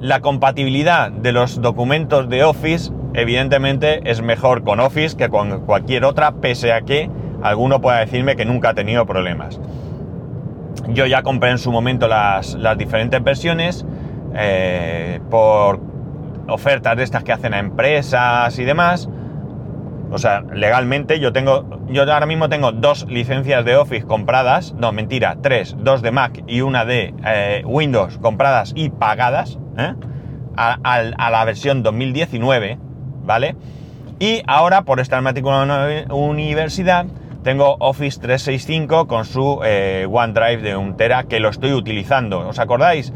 la 0.00 0.20
compatibilidad 0.20 1.10
de 1.10 1.32
los 1.32 1.60
documentos 1.60 2.28
de 2.28 2.44
Office 2.44 2.92
evidentemente 3.14 4.00
es 4.10 4.20
mejor 4.22 4.62
con 4.62 4.78
Office 4.80 5.16
que 5.16 5.28
con 5.28 5.64
cualquier 5.64 6.04
otra, 6.04 6.32
pese 6.32 6.72
a 6.72 6.82
que 6.82 7.10
alguno 7.42 7.80
pueda 7.80 7.98
decirme 7.98 8.36
que 8.36 8.44
nunca 8.44 8.70
ha 8.70 8.74
tenido 8.74 9.06
problemas. 9.06 9.60
Yo 10.88 11.06
ya 11.06 11.22
compré 11.22 11.50
en 11.50 11.58
su 11.58 11.72
momento 11.72 12.08
las, 12.08 12.56
diferentes 12.76 13.22
versiones 13.22 13.84
eh, 14.34 15.20
por 15.30 15.80
ofertas 16.48 16.96
de 16.96 17.02
estas 17.02 17.24
que 17.24 17.32
hacen 17.32 17.54
a 17.54 17.58
empresas 17.58 18.58
y 18.58 18.64
demás. 18.64 19.08
O 20.10 20.18
sea, 20.18 20.40
legalmente 20.40 21.20
yo 21.20 21.32
tengo, 21.32 21.82
yo 21.88 22.02
ahora 22.12 22.26
mismo 22.26 22.48
tengo 22.48 22.72
dos 22.72 23.06
licencias 23.08 23.64
de 23.64 23.76
Office 23.76 24.06
compradas, 24.06 24.72
no, 24.72 24.90
mentira, 24.92 25.36
tres, 25.42 25.76
dos 25.78 26.00
de 26.00 26.10
Mac 26.10 26.42
y 26.46 26.62
una 26.62 26.86
de 26.86 27.14
eh, 27.26 27.62
Windows 27.66 28.16
compradas 28.18 28.72
y 28.74 28.88
pagadas, 28.88 29.58
¿eh? 29.76 29.94
a, 30.56 31.30
la 31.30 31.44
versión 31.44 31.82
2019, 31.82 32.78
¿vale? 33.24 33.54
Y 34.18 34.42
ahora, 34.46 34.82
por 34.82 34.98
estar 34.98 35.20
matriculado 35.22 35.90
en 35.90 36.10
una 36.10 36.14
universidad, 36.14 37.06
tengo 37.44 37.76
Office 37.78 38.18
365 38.18 39.06
con 39.06 39.24
su 39.24 39.60
eh, 39.64 40.06
OneDrive 40.10 40.62
de 40.62 40.76
un 40.76 40.96
tera 40.96 41.24
que 41.24 41.38
lo 41.38 41.50
estoy 41.50 41.72
utilizando. 41.72 42.48
¿Os 42.48 42.58
acordáis? 42.58 43.12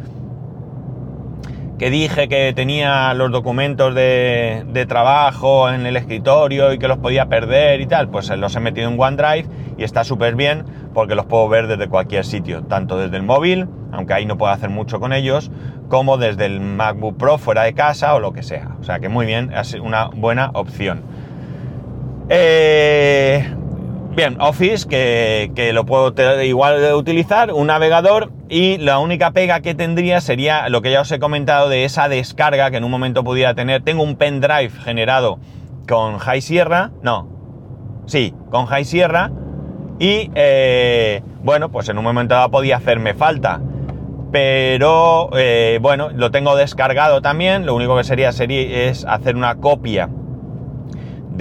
Que 1.83 1.90
dije 1.90 2.29
que 2.29 2.53
tenía 2.53 3.12
los 3.12 3.33
documentos 3.33 3.92
de, 3.92 4.87
trabajo 4.88 5.68
en 5.68 5.85
el 5.85 5.97
escritorio 5.97 6.73
y 6.73 6.79
que 6.79 6.87
los 6.87 6.99
podía 6.99 7.27
perder 7.27 7.81
y 7.81 7.87
tal. 7.87 8.09
Pues 8.09 8.31
los 8.31 8.55
he 8.55 8.61
metido 8.61 8.88
en 8.88 9.01
OneDrive 9.01 9.49
y 9.77 9.83
está 9.83 10.05
súper 10.05 10.37
bien 10.37 10.64
porque 10.95 11.16
los 11.16 11.27
puedo 11.27 11.49
ver 11.49 11.66
desde 11.66 11.88
cualquier 11.88 12.25
sitio, 12.25 12.62
tanto 12.62 12.97
desde 12.97 13.16
el 13.16 13.25
móvil, 13.25 13.66
aunque 13.90 14.14
ahí 14.14 14.27
no 14.27 14.38
puedo 14.38 14.53
hacer 14.53 14.71
mucho 14.71 15.01
con 15.01 15.12
ellos, 15.12 15.51
como 15.88 16.18
desde 16.18 16.47
el 16.47 16.61
MacBook 16.61 17.16
Pro 17.16 17.37
fuera 17.37 17.64
de 17.64 17.75
casa 17.75 18.14
o 18.14 18.21
lo 18.21 18.33
que 18.33 18.45
sea. 18.45 18.77
O 18.81 18.85
sea 18.85 19.01
que 19.01 19.09
muy 19.09 19.27
bien, 19.27 19.53
es 19.53 19.75
una 19.75 20.05
buena 20.05 20.53
opción. 20.55 21.03
Eh, 22.29 23.45
Bien, 24.14 24.38
Office, 24.42 24.87
que, 24.87 25.71
lo 25.73 25.87
puedo 25.87 26.12
igual 26.42 26.92
utilizar, 26.92 27.51
un 27.51 27.68
navegador 27.68 28.31
y 28.53 28.77
la 28.77 28.99
única 28.99 29.31
pega 29.31 29.61
que 29.61 29.75
tendría 29.75 30.21
sería 30.21 30.69
lo 30.69 30.83
que 30.83 30.91
ya 30.91 31.01
os 31.01 31.11
he 31.11 31.19
comentado 31.19 31.71
de 31.71 31.87
esa 31.87 32.11
descarga 32.11 32.71
que 32.71 32.77
en 32.77 32.85
un 32.85 32.91
momento 32.91 33.25
pudiera 33.25 33.55
tener. 33.55 33.83
Tengo 33.83 34.03
un 34.03 34.17
pendrive 34.17 34.69
generado 34.69 35.38
con 35.88 36.19
High 36.19 36.43
Sierra, 36.43 36.91
no, 37.01 37.29
sí, 38.05 38.35
con 38.51 38.67
High 38.67 38.85
Sierra 38.85 39.31
y 39.99 40.31
eh, 40.35 41.23
bueno, 41.43 41.71
pues 41.71 41.88
en 41.88 41.97
un 41.97 42.05
momento 42.05 42.35
dado 42.35 42.51
podía 42.51 42.77
hacerme 42.77 43.15
falta. 43.15 43.59
Pero 44.31 45.31
eh, 45.35 45.79
bueno, 45.81 46.11
lo 46.11 46.31
tengo 46.31 46.55
descargado 46.55 47.23
también, 47.23 47.65
lo 47.65 47.75
único 47.75 47.97
que 47.97 48.05
sería, 48.05 48.33
sería 48.33 48.91
es 48.91 49.07
hacer 49.07 49.35
una 49.35 49.55
copia 49.55 50.11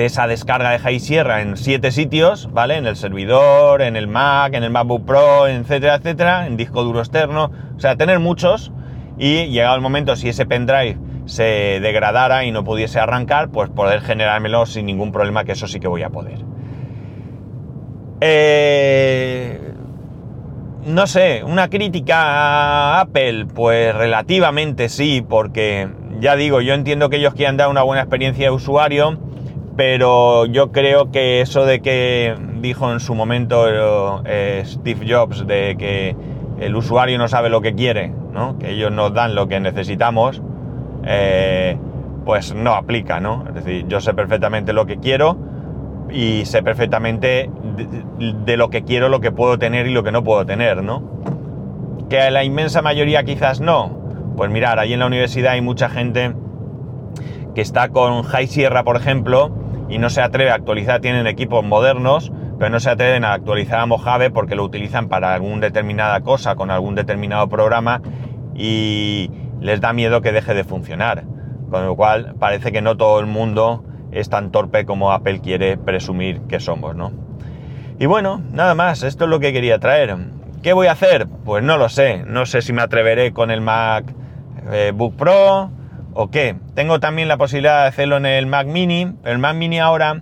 esa 0.06 0.28
descarga 0.28 0.72
de 0.72 0.80
High 0.80 1.00
Sierra 1.00 1.42
en 1.42 1.58
siete 1.58 1.92
sitios, 1.92 2.50
¿vale? 2.52 2.78
En 2.78 2.86
el 2.86 2.96
servidor, 2.96 3.82
en 3.82 3.96
el 3.96 4.08
Mac, 4.08 4.54
en 4.54 4.64
el 4.64 4.70
MacBook 4.70 5.06
Pro, 5.06 5.48
etcétera, 5.48 5.96
etcétera, 5.96 6.48
en 6.48 6.58
disco 6.58 6.84
duro 6.84 7.00
externo, 7.00 7.52
o 7.76 7.80
sea, 7.80 7.96
tener 7.96 8.20
muchos 8.20 8.72
y 9.18 9.48
llegado 9.48 9.76
el 9.76 9.82
momento, 9.82 10.16
si 10.16 10.30
ese 10.30 10.46
pendrive 10.46 10.98
se 11.26 11.80
degradara 11.82 12.46
y 12.46 12.52
no 12.52 12.64
pudiese 12.64 13.00
arrancar, 13.00 13.50
pues 13.50 13.70
poder 13.70 14.02
generármelo 14.02 14.66
sin 14.66 14.86
ningún 14.86 15.12
problema, 15.12 15.44
que 15.44 15.54
eso 15.54 15.68
sí 15.68 15.80
que 15.80 15.88
voy 15.88 16.04
a 16.04 16.10
poder. 16.10 16.40
Eh, 18.22 19.74
no 20.86 21.08
sé, 21.08 21.44
una 21.44 21.70
crítica 21.70 22.18
a 22.18 23.02
Apple, 23.02 23.46
pues 23.54 23.94
relativamente 23.96 24.90
sí, 24.90 25.24
porque 25.28 25.88
ya 26.20 26.36
digo, 26.36 26.62
yo 26.62 26.74
entiendo 26.74 27.10
que 27.10 27.18
ellos 27.18 27.34
quieran 27.34 27.58
dar 27.58 27.70
una 27.70 27.84
buena 27.84 28.02
experiencia 28.02 28.48
de 28.48 28.52
usuario, 28.52 29.18
pero 29.75 30.45
yo 30.45 30.71
creo 30.71 31.12
que 31.12 31.41
eso 31.41 31.65
de 31.65 31.81
que 31.81 32.36
dijo 32.60 32.91
en 32.91 32.99
su 32.99 33.15
momento 33.15 34.21
eh, 34.25 34.63
Steve 34.65 35.05
Jobs 35.10 35.47
de 35.47 35.75
que 35.77 36.15
el 36.60 36.75
usuario 36.75 37.17
no 37.17 37.27
sabe 37.27 37.49
lo 37.49 37.62
que 37.62 37.73
quiere, 37.73 38.13
¿no? 38.34 38.57
que 38.60 38.71
ellos 38.71 38.91
nos 38.91 39.13
dan 39.13 39.34
lo 39.34 39.47
que 39.47 39.60
necesitamos, 39.60 40.41
eh, 41.03 41.77
pues 42.25 42.53
no 42.53 42.73
aplica, 42.73 43.19
¿no? 43.19 43.45
Es 43.47 43.55
decir, 43.55 43.88
yo 43.88 43.99
sé 43.99 44.13
perfectamente 44.13 44.73
lo 44.73 44.86
que 44.86 44.97
quiero 44.97 45.38
y 46.12 46.45
sé 46.45 46.62
perfectamente 46.62 47.49
de, 48.45 48.57
lo 48.57 48.69
que 48.69 48.84
quiero, 48.84 49.10
lo 49.10 49.21
que 49.21 49.31
puedo 49.31 49.57
tener 49.57 49.88
y 49.88 49.93
lo 49.93 50.03
que 50.03 50.12
no 50.12 50.23
puedo 50.23 50.45
tener, 50.45 50.84
¿no? 50.84 51.01
Que 52.10 52.29
la 52.29 52.43
inmensa 52.43 52.81
mayoría 52.81 53.23
quizás 53.23 53.60
no. 53.60 53.97
Pues 54.38 54.51
mirar, 54.51 54.77
ahí 54.77 54.93
en 54.93 54.99
la 54.99 55.07
universidad 55.07 55.53
hay 55.53 55.62
mucha 55.62 55.89
gente 55.89 56.34
que 57.55 57.62
está 57.62 57.89
con 57.89 58.23
High 58.23 58.47
Sierra, 58.47 58.84
por 58.84 58.97
ejemplo, 58.97 59.51
y 59.91 59.97
no 59.97 60.10
se 60.10 60.21
atreve 60.21 60.51
a 60.51 60.56
actualizar, 60.56 61.01
tienen 61.01 61.27
equipos 61.27 61.65
modernos, 61.65 62.32
pero 62.58 62.69
no 62.69 62.80
se 62.80 62.89
atreven 62.89 63.25
a 63.25 63.34
actualizar 63.34 63.82
a 63.82 63.86
Mojave 63.86 64.32
porque 64.32 64.56
lo 64.56 64.63
utilizan 64.63 65.10
para 65.10 65.34
alguna 65.34 65.60
determinada 65.60 66.21
cosa, 66.21 66.56
con 66.56 66.71
algún 66.71 66.95
determinado 66.95 67.49
programa, 67.49 68.01
y 68.56 69.30
les 69.60 69.82
da 69.82 69.91
miedo 69.91 70.21
que 70.21 70.32
deje 70.32 70.54
de 70.54 70.63
funcionar. 70.63 71.25
Con 71.69 71.86
lo 71.86 71.95
cual 71.95 72.36
parece 72.39 72.71
que 72.71 72.82
no 72.82 72.95
todo 72.95 73.19
el 73.19 73.25
mundo 73.25 73.84
es 74.12 74.30
tan 74.30 74.51
torpe 74.51 74.86
como 74.86 75.12
Apple 75.12 75.41
quiere 75.41 75.77
presumir 75.77 76.41
que 76.41 76.62
somos, 76.62 76.95
¿no? 76.95 77.12
Y 77.99 78.06
bueno, 78.06 78.41
nada 78.51 78.75
más, 78.75 79.04
esto 79.04 79.25
es 79.25 79.30
lo 79.30 79.39
que 79.41 79.51
quería 79.51 79.77
traer. 79.80 80.15
¿Qué 80.63 80.71
voy 80.71 80.88
a 80.88 80.93
hacer? 80.93 81.27
Pues 81.27 81.63
no 81.63 81.77
lo 81.77 81.89
sé. 81.89 82.23
No 82.25 82.45
sé 82.45 82.62
si 82.62 82.71
me 82.71 82.82
atreveré 82.82 83.34
con 83.34 83.51
el 83.51 83.62
Mac 83.62 84.06
eh, 84.71 84.93
Pro, 85.17 85.69
¿O 86.13 86.30
qué? 86.30 86.56
Tengo 86.76 87.00
también 87.00 87.30
la 87.30 87.38
posibilidad 87.38 87.84
de 87.84 87.88
hacerlo 87.88 88.17
en 88.17 88.26
el 88.26 88.45
Mac 88.45 88.67
Mini, 88.67 89.13
pero 89.21 89.34
el 89.34 89.39
Mac 89.39 89.56
Mini 89.56 89.80
ahora 89.80 90.21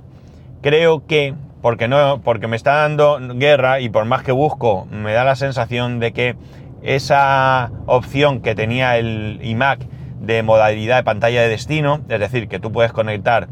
creo 0.62 1.08
que, 1.08 1.34
porque, 1.62 1.88
no, 1.88 2.22
porque 2.24 2.48
me 2.48 2.56
está 2.56 2.74
dando 2.74 3.20
guerra 3.36 3.80
y 3.80 3.90
por 3.90 4.06
más 4.06 4.22
que 4.22 4.32
busco, 4.32 4.88
me 4.92 5.14
da 5.14 5.24
la 5.24 5.36
sensación 5.36 6.00
de 6.00 6.14
que 6.14 6.36
esa 6.84 7.72
opción 7.88 8.42
que 8.42 8.54
tenía 8.54 8.98
el 8.98 9.40
iMac 9.42 9.80
de 10.20 10.44
modalidad 10.44 10.98
de 10.98 11.04
pantalla 11.04 11.42
de 11.42 11.50
destino, 11.50 12.02
es 12.08 12.20
decir, 12.20 12.48
que 12.48 12.60
tú 12.60 12.72
puedes 12.72 12.94
conectar 12.94 13.48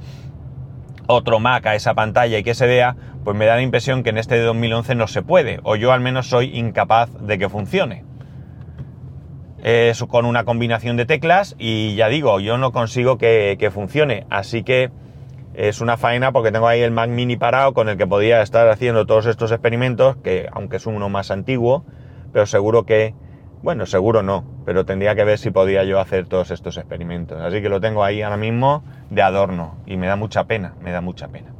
otro 1.08 1.40
Mac 1.40 1.66
a 1.66 1.74
esa 1.74 1.96
pantalla 1.96 2.38
y 2.38 2.44
que 2.44 2.54
se 2.54 2.68
vea, 2.68 2.96
pues 3.24 3.36
me 3.36 3.46
da 3.46 3.56
la 3.56 3.64
impresión 3.64 4.04
que 4.04 4.12
en 4.12 4.20
este 4.20 4.36
de 4.36 4.44
2011 4.44 4.94
no 4.94 5.08
se 5.08 5.24
puede, 5.24 5.60
o 5.64 5.76
yo 5.76 5.92
al 5.92 6.02
menos 6.02 6.28
soy 6.28 6.56
incapaz 6.56 7.10
de 7.20 7.40
que 7.40 7.50
funcione 7.50 8.04
es 9.68 10.02
con 10.06 10.26
una 10.26 10.46
combinación 10.46 10.96
de 10.96 11.06
teclas 11.06 11.54
y 11.60 11.94
ya 11.96 12.08
digo, 12.08 12.40
yo 12.40 12.58
no 12.58 12.72
consigo 12.72 13.18
que, 13.18 13.70
funcione. 13.74 14.26
Así 14.30 14.64
que 14.64 14.92
es 15.56 15.82
una 15.82 15.98
faena 15.98 16.32
porque 16.32 16.54
tengo 16.54 16.70
ahí 16.70 16.80
el 16.80 16.92
Mac 16.92 17.10
mini 17.10 17.36
parado 17.36 17.74
con 17.74 17.90
el 17.90 17.98
que 17.98 18.08
podía 18.08 18.42
estar 18.42 18.70
haciendo 18.70 19.06
todos 19.06 19.26
estos 19.26 19.52
experimentos, 19.52 20.16
que 20.24 20.48
aunque 20.54 20.78
es 20.78 20.86
uno 20.86 21.10
más 21.10 21.32
antiguo, 21.32 21.84
pero 22.32 22.46
seguro 22.46 22.86
que, 22.86 23.14
bueno, 23.62 23.86
seguro 23.86 24.24
no, 24.24 24.46
pero 24.66 24.86
tendría 24.86 25.16
que 25.16 25.26
ver 25.26 25.38
si 25.38 25.52
podía 25.52 25.84
yo 25.84 26.00
hacer 26.00 26.28
todos 26.28 26.50
estos 26.52 26.78
experimentos. 26.78 27.42
Así 27.42 27.62
que 27.62 27.68
lo 27.68 27.82
tengo 27.82 28.06
ahí 28.06 28.22
ahora 28.22 28.38
mismo 28.38 28.86
de 29.10 29.22
adorno 29.22 29.76
y 29.86 29.98
me 29.98 30.08
da 30.08 30.16
mucha 30.16 30.46
pena, 30.46 30.76
me 30.82 30.94
da 30.94 31.02
mucha 31.02 31.28
pena. 31.28 31.52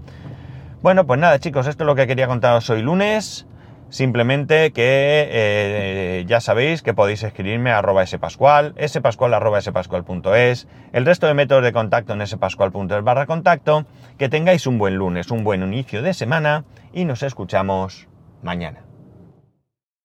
Bueno, 0.82 1.06
pues 1.06 1.20
nada 1.20 1.40
chicos, 1.40 1.68
esto 1.68 1.84
es 1.84 1.86
lo 1.88 1.96
que 1.96 2.08
quería 2.08 2.28
contaros 2.28 2.70
hoy 2.70 2.84
lunes. 2.84 3.48
Simplemente 3.90 4.72
que 4.74 5.28
eh, 5.30 6.26
ya 6.28 6.42
sabéis 6.42 6.82
que 6.82 6.94
podéis 6.94 7.24
escribirme 7.24 7.72
a 7.72 7.80
arroba 7.80 8.06
spascual, 8.06 8.76
spascual 8.86 9.34
arroba 9.34 9.62
spascual.es, 9.62 10.68
el 10.92 11.06
resto 11.06 11.28
de 11.28 11.34
métodos 11.34 11.64
de 11.64 11.72
contacto 11.72 12.14
en 12.14 12.26
spascual.es 12.28 13.04
barra 13.04 13.26
contacto, 13.26 13.86
que 14.18 14.30
tengáis 14.30 14.68
un 14.68 14.78
buen 14.78 14.96
lunes, 14.96 15.32
un 15.32 15.44
buen 15.44 15.64
inicio 15.64 16.02
de 16.02 16.14
semana 16.14 16.66
y 16.94 17.06
nos 17.06 17.24
escuchamos 17.24 18.08
mañana. 18.42 18.87